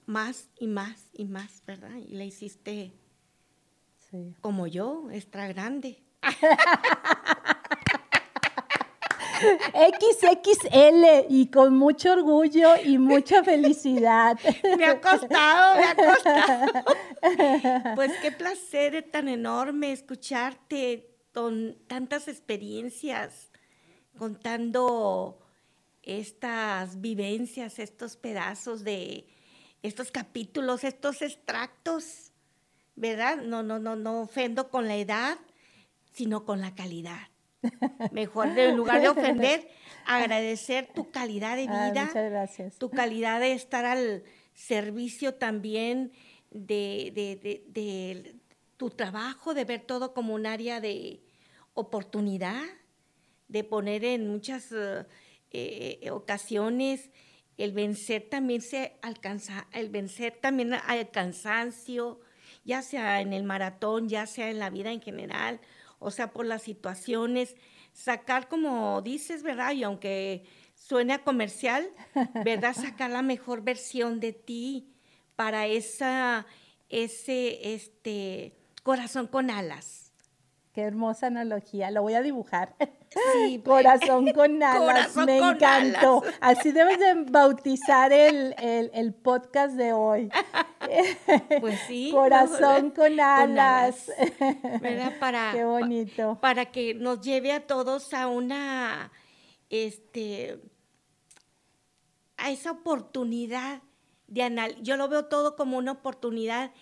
más 0.07 0.49
y 0.59 0.67
más 0.67 1.11
y 1.13 1.27
más, 1.27 1.63
¿verdad? 1.67 1.97
Y 1.97 2.15
la 2.15 2.25
hiciste 2.25 2.93
como 4.41 4.67
yo, 4.67 5.11
extra 5.11 5.49
grande. 5.49 6.03
XXL 9.75 11.27
y 11.29 11.51
con 11.51 11.77
mucho 11.77 12.13
orgullo 12.13 12.75
y 12.83 12.99
mucha 12.99 13.43
felicidad. 13.43 14.39
Me 14.79 14.85
ha 14.87 15.01
costado, 15.01 15.77
me 15.77 15.85
ha 15.85 15.95
costado. 15.95 16.73
Pues 17.95 18.13
qué 18.21 18.33
placer 18.33 19.09
tan 19.11 19.29
enorme 19.29 19.93
escucharte 19.93 21.09
con 21.33 21.77
tantas 21.87 22.27
experiencias, 22.29 23.51
contando 24.19 25.39
estas 26.03 27.01
vivencias, 27.01 27.79
estos 27.79 28.17
pedazos 28.17 28.83
de 28.83 29.27
estos 29.83 30.11
capítulos, 30.11 30.85
estos 30.85 31.23
extractos, 31.23 32.33
¿verdad? 32.97 33.39
No, 33.39 33.63
no, 33.63 33.79
no, 33.79 33.97
no 33.97 34.23
ofendo 34.23 34.69
con 34.69 34.89
la 34.89 34.97
edad, 34.97 35.39
sino 36.13 36.45
con 36.45 36.61
la 36.61 36.75
calidad. 36.75 37.32
Mejor, 38.11 38.59
en 38.59 38.77
lugar 38.77 39.01
de 39.01 39.09
ofender, 39.09 39.69
agradecer 40.07 40.89
tu 40.95 41.11
calidad 41.11 41.57
de 41.57 41.67
ah, 41.69 41.91
vida. 41.91 42.07
muchas 42.07 42.31
gracias. 42.31 42.79
Tu 42.79 42.91
calidad 42.91 43.41
de 43.41 43.53
estar 43.53 43.85
al 43.85 44.25
servicio 44.55 45.35
también 45.35 46.13
de, 46.51 47.13
de, 47.15 48.37
tu 48.77 48.91
trabajo, 48.91 49.55
de 49.55 49.65
ver 49.65 49.81
todo 49.81 50.13
como 50.13 50.35
un 50.35 50.47
área 50.47 50.81
de 50.81 51.23
oportunidad, 51.75 52.63
de 53.49 53.65
poner 53.65 54.05
en 54.05 54.29
muchas 54.29 54.73
eh, 54.73 55.07
eh, 55.51 56.11
ocasiones 56.11 57.11
el 57.57 57.73
vencer 57.73 58.29
también 58.29 58.61
se 58.61 58.99
alcanza, 59.03 59.67
el 59.73 59.91
vencer 59.91 60.39
también 60.41 60.75
al 60.75 61.11
cansancio, 61.11 62.21
ya 62.65 62.83
sea 62.83 63.21
en 63.21 63.33
el 63.33 63.45
maratón, 63.45 64.09
ya 64.09 64.27
sea 64.27 64.51
en 64.51 64.59
la 64.59 64.71
vida 64.71 64.91
en 64.91 65.01
general, 65.01 65.61
o 66.03 66.11
sea, 66.11 66.33
por 66.33 66.47
las 66.47 66.63
situaciones, 66.63 67.57
sacar 67.93 68.49
como 68.49 69.03
dices, 69.03 69.43
¿verdad? 69.43 69.73
Y 69.73 69.85
aunque 69.85 70.45
suene 70.75 71.15
a 71.15 71.25
comercial, 71.25 71.89
¿verdad? 72.45 72.75
Sacar 72.75 73.11
la 73.11 73.23
mejor 73.23 73.63
versión 73.63 74.21
de 74.21 74.33
ti 74.33 74.93
para 75.37 75.67
esa, 75.67 76.47
ese, 76.89 77.75
este, 77.75 78.57
corazón 78.83 79.27
con 79.27 79.51
alas. 79.51 80.13
Qué 80.73 80.83
hermosa 80.83 81.27
analogía, 81.27 81.91
lo 81.91 82.03
voy 82.03 82.15
a 82.15 82.23
dibujar. 82.23 82.75
Sí, 83.13 83.61
corazón 83.65 84.33
con 84.33 84.63
alas, 84.63 85.17
me 85.17 85.39
encantó. 85.39 86.23
Así 86.41 86.73
debes 86.73 86.99
de 86.99 87.15
bautizar 87.29 88.13
el, 88.13 88.55
el, 88.59 89.15
podcast 89.15 89.75
de 89.77 89.93
hoy. 89.93 90.31
Pues 91.61 91.79
sí. 91.87 92.11
corazón 92.13 92.91
con 92.91 93.19
alas. 93.19 94.11
¿Verdad? 94.81 95.19
Para, 95.21 95.53
Qué 95.53 95.65
bonito. 95.65 96.39
Para 96.41 96.67
que 96.67 96.93
nos 96.95 97.21
lleve 97.21 97.53
a 97.53 97.67
todos 97.67 98.13
a 98.13 98.27
una, 98.27 99.13
este, 99.71 100.61
a 102.37 102.51
esa 102.51 102.73
oportunidad 102.73 103.81
de 104.27 104.43
analizar. 104.43 104.83
Yo 104.83 104.97
lo 104.97 105.09
veo 105.09 105.27
todo 105.27 105.57
como 105.57 105.79
una 105.79 105.93
oportunidad 105.93 106.73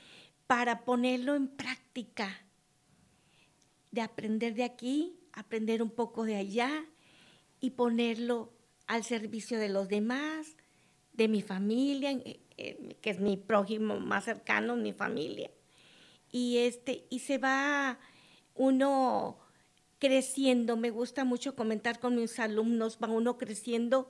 para 0.46 0.84
ponerlo 0.84 1.36
en 1.36 1.46
práctica 1.46 2.46
de 3.90 4.00
aprender 4.00 4.54
de 4.54 4.64
aquí, 4.64 5.19
aprender 5.32 5.82
un 5.82 5.90
poco 5.90 6.24
de 6.24 6.36
allá 6.36 6.70
y 7.60 7.70
ponerlo 7.70 8.52
al 8.86 9.04
servicio 9.04 9.58
de 9.58 9.68
los 9.68 9.88
demás, 9.88 10.56
de 11.12 11.28
mi 11.28 11.42
familia, 11.42 12.18
que 12.22 13.10
es 13.10 13.20
mi 13.20 13.36
prójimo 13.36 14.00
más 14.00 14.24
cercano, 14.24 14.76
mi 14.76 14.92
familia. 14.92 15.50
Y, 16.32 16.58
este, 16.58 17.06
y 17.10 17.20
se 17.20 17.38
va 17.38 17.98
uno 18.54 19.38
creciendo, 19.98 20.76
me 20.76 20.90
gusta 20.90 21.24
mucho 21.24 21.54
comentar 21.54 22.00
con 22.00 22.16
mis 22.16 22.38
alumnos, 22.38 22.98
va 23.02 23.08
uno 23.08 23.36
creciendo 23.36 24.08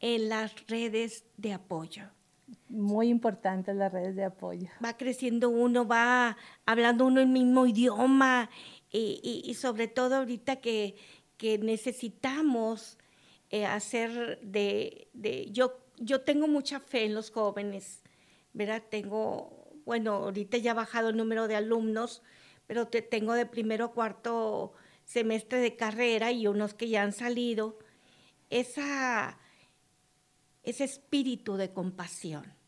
en 0.00 0.28
las 0.28 0.66
redes 0.66 1.24
de 1.36 1.52
apoyo. 1.52 2.04
Muy 2.68 3.08
importante 3.08 3.74
las 3.74 3.92
redes 3.92 4.16
de 4.16 4.24
apoyo. 4.24 4.68
Va 4.84 4.96
creciendo 4.96 5.50
uno, 5.50 5.86
va 5.86 6.36
hablando 6.66 7.06
uno 7.06 7.20
el 7.20 7.28
mismo 7.28 7.66
idioma 7.66 8.50
y, 8.90 9.54
sobre 9.54 9.88
todo 9.88 10.16
ahorita 10.16 10.56
que, 10.56 10.96
necesitamos 11.62 12.98
eh, 13.50 13.64
hacer 13.64 14.40
de, 14.42 15.08
yo, 15.52 15.78
yo 15.96 16.22
tengo 16.22 16.48
mucha 16.48 16.80
fe 16.80 17.04
en 17.04 17.14
los 17.14 17.30
jóvenes, 17.30 18.02
¿verdad? 18.52 18.82
Tengo, 18.90 19.72
bueno, 19.84 20.14
ahorita 20.14 20.58
ya 20.58 20.72
ha 20.72 20.74
bajado 20.74 21.10
el 21.10 21.16
número 21.16 21.46
de 21.48 21.56
alumnos, 21.56 22.22
pero 22.66 22.88
te, 22.88 23.02
tengo 23.02 23.34
de 23.34 23.46
primero 23.46 23.86
a 23.86 23.92
cuarto 23.92 24.72
semestre 25.04 25.58
de 25.60 25.76
carrera 25.76 26.32
y 26.32 26.46
unos 26.46 26.74
que 26.74 26.88
ya 26.88 27.02
han 27.02 27.12
salido, 27.12 27.78
esa, 28.50 29.38
ese 30.62 30.84
espíritu 30.84 31.56
de 31.56 31.72
compasión 31.72 32.58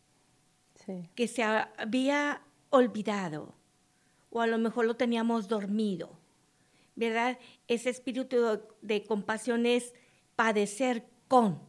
que 1.15 1.29
se 1.29 1.43
había 1.43 2.43
olvidado 2.71 3.55
o 4.31 4.41
a 4.41 4.47
lo 4.47 4.59
mejor 4.59 4.87
lo 4.87 4.97
teníamos 4.97 5.49
dormido, 5.49 6.19
¿verdad? 6.95 7.39
Ese 7.69 7.91
espíritu 7.91 8.61
de, 8.81 9.05
compasión 9.05 9.67
es 9.67 9.95
padecer 10.37 11.05
con, 11.29 11.61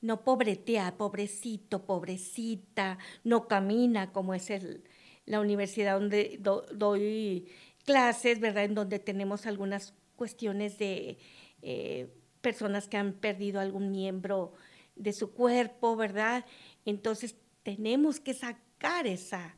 no 0.00 0.22
pobretear, 0.22 0.96
pobrecito, 0.96 1.86
pobrecita, 1.86 2.98
no 3.22 3.48
camina 3.48 4.12
como 4.12 4.34
es 4.34 4.50
el, 4.50 4.84
la 5.26 5.40
universidad 5.40 5.98
donde 5.98 6.38
doy 6.40 7.48
clases, 7.84 8.40
¿verdad? 8.40 8.64
En 8.64 8.74
donde 8.74 8.98
tenemos 8.98 9.46
algunas 9.46 9.94
cuestiones 10.16 10.78
de 10.78 11.18
eh, 11.62 12.08
personas 12.40 12.88
que 12.88 12.96
han 12.96 13.14
perdido 13.14 13.60
algún 13.60 13.90
miembro 13.90 14.52
de 14.96 15.12
su 15.12 15.32
cuerpo, 15.32 15.96
¿verdad? 15.96 16.44
Entonces 16.84 17.36
tenemos 17.62 18.20
que 18.20 18.34
sacar 18.34 19.06
esa, 19.06 19.56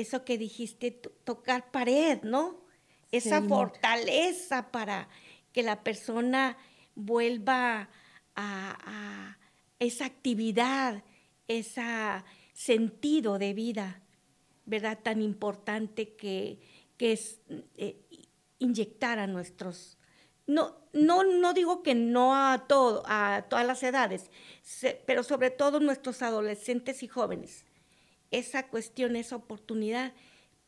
eso 0.00 0.24
que 0.24 0.38
dijiste, 0.38 0.92
tocar 0.92 1.72
pared, 1.72 2.22
¿no? 2.22 2.60
Esa 3.10 3.42
fortaleza 3.42 4.70
para 4.70 5.08
que 5.52 5.64
la 5.64 5.82
persona 5.82 6.56
vuelva 6.94 7.88
a, 8.36 9.36
esa 9.80 10.06
actividad, 10.06 11.02
ese 11.48 11.82
sentido 12.52 13.38
de 13.38 13.54
vida, 13.54 14.02
¿verdad? 14.66 14.98
Tan 15.02 15.20
importante 15.20 16.14
que, 16.14 16.60
es 16.98 17.40
eh, 17.76 18.00
inyectar 18.58 19.18
a 19.18 19.26
nuestros... 19.26 19.98
No, 20.46 20.76
no, 20.92 21.24
no 21.24 21.54
digo 21.54 21.82
que 21.82 21.94
no 21.94 22.34
a, 22.34 22.66
todo, 22.68 23.02
a 23.06 23.46
todas 23.50 23.66
las 23.66 23.82
edades, 23.82 24.30
pero 25.06 25.22
sobre 25.22 25.50
todo 25.50 25.80
nuestros 25.80 26.22
adolescentes 26.22 27.02
y 27.02 27.08
jóvenes 27.08 27.67
esa 28.30 28.68
cuestión, 28.68 29.16
esa 29.16 29.36
oportunidad 29.36 30.12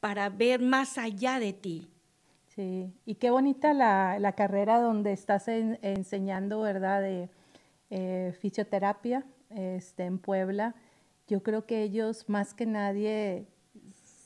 para 0.00 0.28
ver 0.30 0.60
más 0.60 0.98
allá 0.98 1.38
de 1.38 1.52
ti, 1.52 1.88
Sí, 2.54 2.92
y 3.06 3.14
qué 3.14 3.30
bonita 3.30 3.72
la, 3.72 4.32
carrera 4.36 4.80
donde 4.80 5.12
estás 5.12 5.46
enseñando, 5.46 6.60
¿verdad? 6.62 7.00
De 7.00 7.30
eh, 7.90 8.34
fisioterapia 8.40 9.24
este, 9.50 10.04
en 10.04 10.18
Puebla. 10.18 10.74
Yo 11.28 11.44
creo 11.44 11.64
que 11.64 11.82
ellos 11.82 12.28
más 12.28 12.52
que 12.52 12.66
nadie 12.66 13.46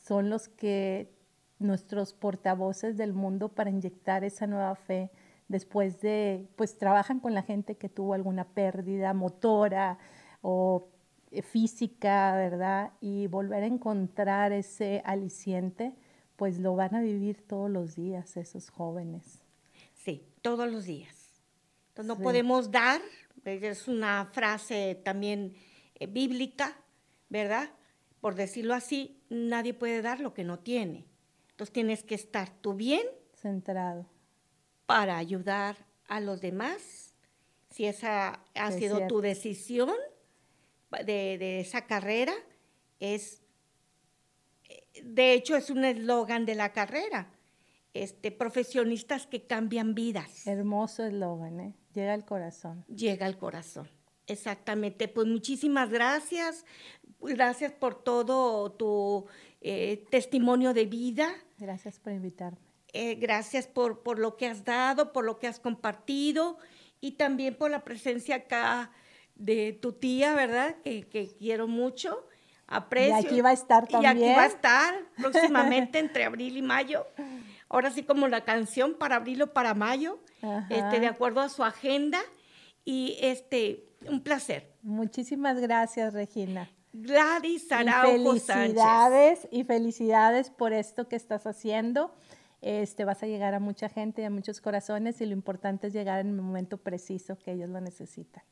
son 0.05 0.31
los 0.31 0.49
que 0.49 1.13
nuestros 1.59 2.15
portavoces 2.15 2.97
del 2.97 3.13
mundo 3.13 3.51
para 3.51 3.69
inyectar 3.69 4.25
esa 4.25 4.47
nueva 4.47 4.75
fe 4.75 5.11
después 5.49 6.01
de, 6.01 6.49
pues 6.57 6.79
trabajan 6.79 7.21
con 7.21 7.35
la 7.35 7.43
gente 7.43 7.77
que 7.77 7.91
tuvo 7.91 8.15
alguna 8.15 8.45
pérdida 8.45 9.13
motora 9.13 9.99
o 10.41 10.89
física, 11.43 12.35
¿verdad? 12.37 12.93
Y 13.01 13.27
volver 13.27 13.63
a 13.63 13.67
encontrar 13.67 14.53
ese 14.53 15.03
aliciente, 15.05 15.95
pues 16.37 16.59
lo 16.59 16.75
van 16.77 16.95
a 16.95 17.01
vivir 17.01 17.47
todos 17.47 17.71
los 17.71 17.97
días 17.97 18.37
esos 18.37 18.71
jóvenes. 18.71 19.43
Sí, 19.95 20.27
todos 20.43 20.71
los 20.71 20.85
días. 20.85 21.43
Entonces 21.89 22.17
no 22.17 22.23
podemos 22.23 22.71
dar, 22.71 23.01
es 23.45 23.89
una 23.89 24.29
frase 24.33 25.01
también 25.05 25.55
eh, 25.95 26.07
bíblica, 26.07 26.77
¿verdad? 27.29 27.71
Por 28.21 28.35
decirlo 28.35 28.75
así, 28.75 29.23
nadie 29.29 29.75
puede 29.75 30.03
dar 30.03 30.21
lo 30.21 30.35
que 30.35 30.45
no 30.45 30.59
tiene. 30.59 31.07
Entonces 31.51 31.73
tienes 31.73 32.03
que 32.03 32.15
estar 32.15 32.51
tú 32.61 32.75
bien. 32.75 33.07
Centrado. 33.35 34.07
Para 34.87 35.19
ayudar 35.19 35.77
a 36.09 36.21
los 36.21 36.41
demás. 36.41 37.15
Si 37.71 37.87
esa 37.87 38.41
ha 38.55 38.73
sido 38.73 39.07
tu 39.07 39.21
decisión 39.21 39.95
de, 41.05 41.61
esa 41.61 41.87
carrera, 41.87 42.35
es, 43.01 43.43
de 45.03 45.33
hecho 45.33 45.57
es 45.57 45.71
un 45.71 45.85
eslogan 45.85 46.47
de 46.47 46.55
la 46.55 46.73
carrera. 46.73 47.31
Este, 47.93 48.33
profesionistas 48.33 49.29
que 49.29 49.47
cambian 49.47 49.95
vidas. 49.95 50.47
Hermoso 50.49 51.05
eslogan, 51.05 51.61
¿eh? 51.61 51.75
Llega 51.95 52.13
al 52.13 52.25
corazón. 52.25 52.85
Llega 52.89 53.25
al 53.25 53.39
corazón. 53.39 53.89
Exactamente. 54.27 55.07
Pues 55.07 55.29
muchísimas 55.29 55.91
gracias. 55.91 56.65
Gracias 57.21 57.73
por 57.73 58.03
todo 58.03 58.73
tu 58.73 59.27
eh, 59.61 60.05
testimonio 60.11 60.75
de 60.75 60.87
vida. 60.87 61.33
Gracias 61.59 62.01
por 62.01 62.13
invitarme. 62.13 62.59
Eh, 62.93 63.15
gracias 63.17 63.67
por, 63.67 64.03
por 64.03 64.19
lo 64.19 64.37
que 64.37 64.47
has 64.47 64.65
dado, 64.65 65.13
por 65.13 65.25
lo 65.25 65.39
que 65.39 65.47
has 65.47 65.61
compartido 65.61 66.59
y 67.01 67.13
también 67.13 67.55
por 67.55 67.71
la 67.71 67.85
presencia 67.85 68.37
acá 68.37 68.91
de 69.35 69.73
tu 69.73 69.93
tía, 69.93 70.35
¿verdad? 70.35 70.77
Que, 70.85 71.35
quiero 71.39 71.67
mucho, 71.67 72.27
aprecio. 72.67 73.17
Y 73.17 73.25
aquí 73.25 73.41
va 73.41 73.51
a 73.51 73.55
estar 73.55 73.87
también. 73.87 74.19
Y 74.19 74.25
aquí 74.25 74.37
va 74.37 74.45
a 74.45 74.47
estar 74.47 74.95
próximamente 75.17 75.99
entre 76.01 76.25
abril 76.25 76.57
y 76.57 76.63
mayo. 76.63 77.07
Ahora 77.69 77.91
sí 77.91 78.03
como 78.03 78.29
la 78.29 78.43
canción 78.43 78.95
para 78.95 79.17
abril 79.17 79.43
o 79.43 79.53
para 79.53 79.75
mayo, 79.75 80.21
este, 80.71 81.01
de 81.01 81.07
acuerdo 81.07 81.41
a 81.41 81.49
su 81.49 81.65
agenda. 81.65 82.21
Y 82.85 83.17
este, 83.21 83.89
un 84.09 84.23
placer. 84.23 84.75
Muchísimas 84.83 85.59
gracias, 85.59 86.13
Regina. 86.13 86.71
Gladys 86.93 87.73
Araujo 87.73 88.37
felicidades 88.37 89.49
y 89.51 89.65
felicidades 89.65 90.51
por 90.51 90.73
esto 90.73 91.09
que 91.09 91.17
estás 91.17 91.47
haciendo. 91.47 92.15
Este, 92.61 93.05
vas 93.05 93.23
a 93.23 93.27
llegar 93.27 93.53
a 93.55 93.61
mucha 93.61 93.89
gente 93.89 94.23
y 94.23 94.25
a 94.25 94.31
muchos 94.31 94.61
corazones 94.61 95.21
y 95.21 95.27
lo 95.27 95.33
importante 95.33 95.89
es 95.89 95.93
llegar 95.93 96.21
en 96.21 96.29
el 96.29 96.41
momento 96.41 96.79
preciso 96.79 97.37
que 97.37 97.53
ellos 97.53 97.69
lo 97.69 97.81
necesitan. 97.81 98.45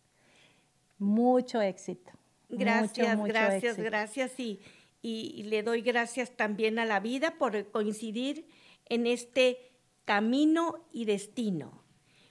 Mucho 1.02 1.60
éxito. 1.60 2.12
Gracias, 2.48 3.18
gracias, 3.24 3.76
gracias. 3.76 4.38
Y, 4.38 4.60
y, 5.02 5.42
le 5.44 5.64
doy 5.64 5.82
gracias 5.82 6.30
también 6.36 6.78
a 6.78 6.84
la 6.84 7.00
vida 7.00 7.38
por 7.38 7.70
coincidir 7.72 8.46
en 8.88 9.08
este 9.08 9.72
camino 10.04 10.86
y 10.92 11.04
destino. 11.06 11.82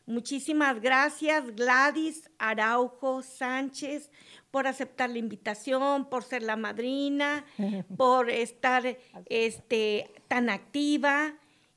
Muchísimas 0.06 0.80
gracias, 0.80 1.54
Gladys 1.56 2.30
Araujo 2.38 3.24
Sánchez, 3.24 4.10
por 4.52 4.68
aceptar 4.68 5.10
la 5.10 5.18
invitación, 5.18 6.10
por 6.10 6.24
ser 6.24 6.44
la 6.44 6.56
madrina, 6.56 7.46
por 7.98 8.30
estar 8.30 8.98
este, 9.26 10.10
tan 10.30 10.50
activa 10.50 11.36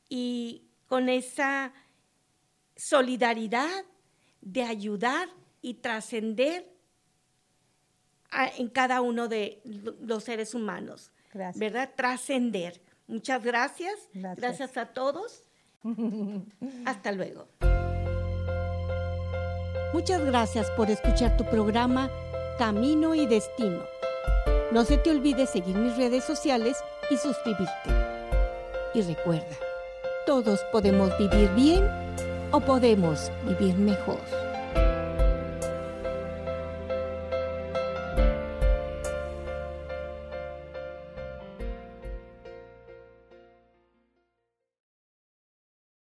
y 0.09 0.63
con 0.87 1.09
esa 1.09 1.73
solidaridad 2.77 3.85
de 4.41 4.63
ayudar 4.63 5.29
y 5.61 5.75
trascender 5.75 6.74
en 8.57 8.69
cada 8.69 9.01
uno 9.01 9.29
de 9.29 9.61
los 10.01 10.25
seres 10.25 10.55
humanos. 10.55 11.11
Gracias. 11.33 11.59
¿Verdad? 11.59 11.91
Trascender. 11.97 12.81
Muchas 13.07 13.43
gracias. 13.43 13.95
gracias. 14.13 14.37
Gracias 14.37 14.77
a 14.77 14.87
todos. 14.87 15.43
Hasta 16.87 17.13
luego. 17.13 17.49
Muchas 19.93 20.25
gracias 20.25 20.71
por 20.73 20.91
escuchar 20.91 21.37
tu 21.37 21.45
programa 21.45 22.11
Camino 22.59 23.15
y 23.15 23.27
Destino. 23.27 23.85
No 24.73 24.85
se 24.85 24.99
te 24.99 25.11
olvide 25.11 25.47
seguir 25.47 25.77
mis 25.77 25.97
redes 25.97 26.25
sociales 26.25 26.77
y 27.11 27.17
suscribirte. 27.17 27.91
Y 28.95 29.03
recuerda, 29.03 29.57
todos 30.27 30.61
podemos 30.73 31.17
vivir 31.19 31.49
bien 31.51 31.85
o 32.51 32.61
podemos 32.61 33.31
vivir 33.47 33.77
mejor. 33.77 34.21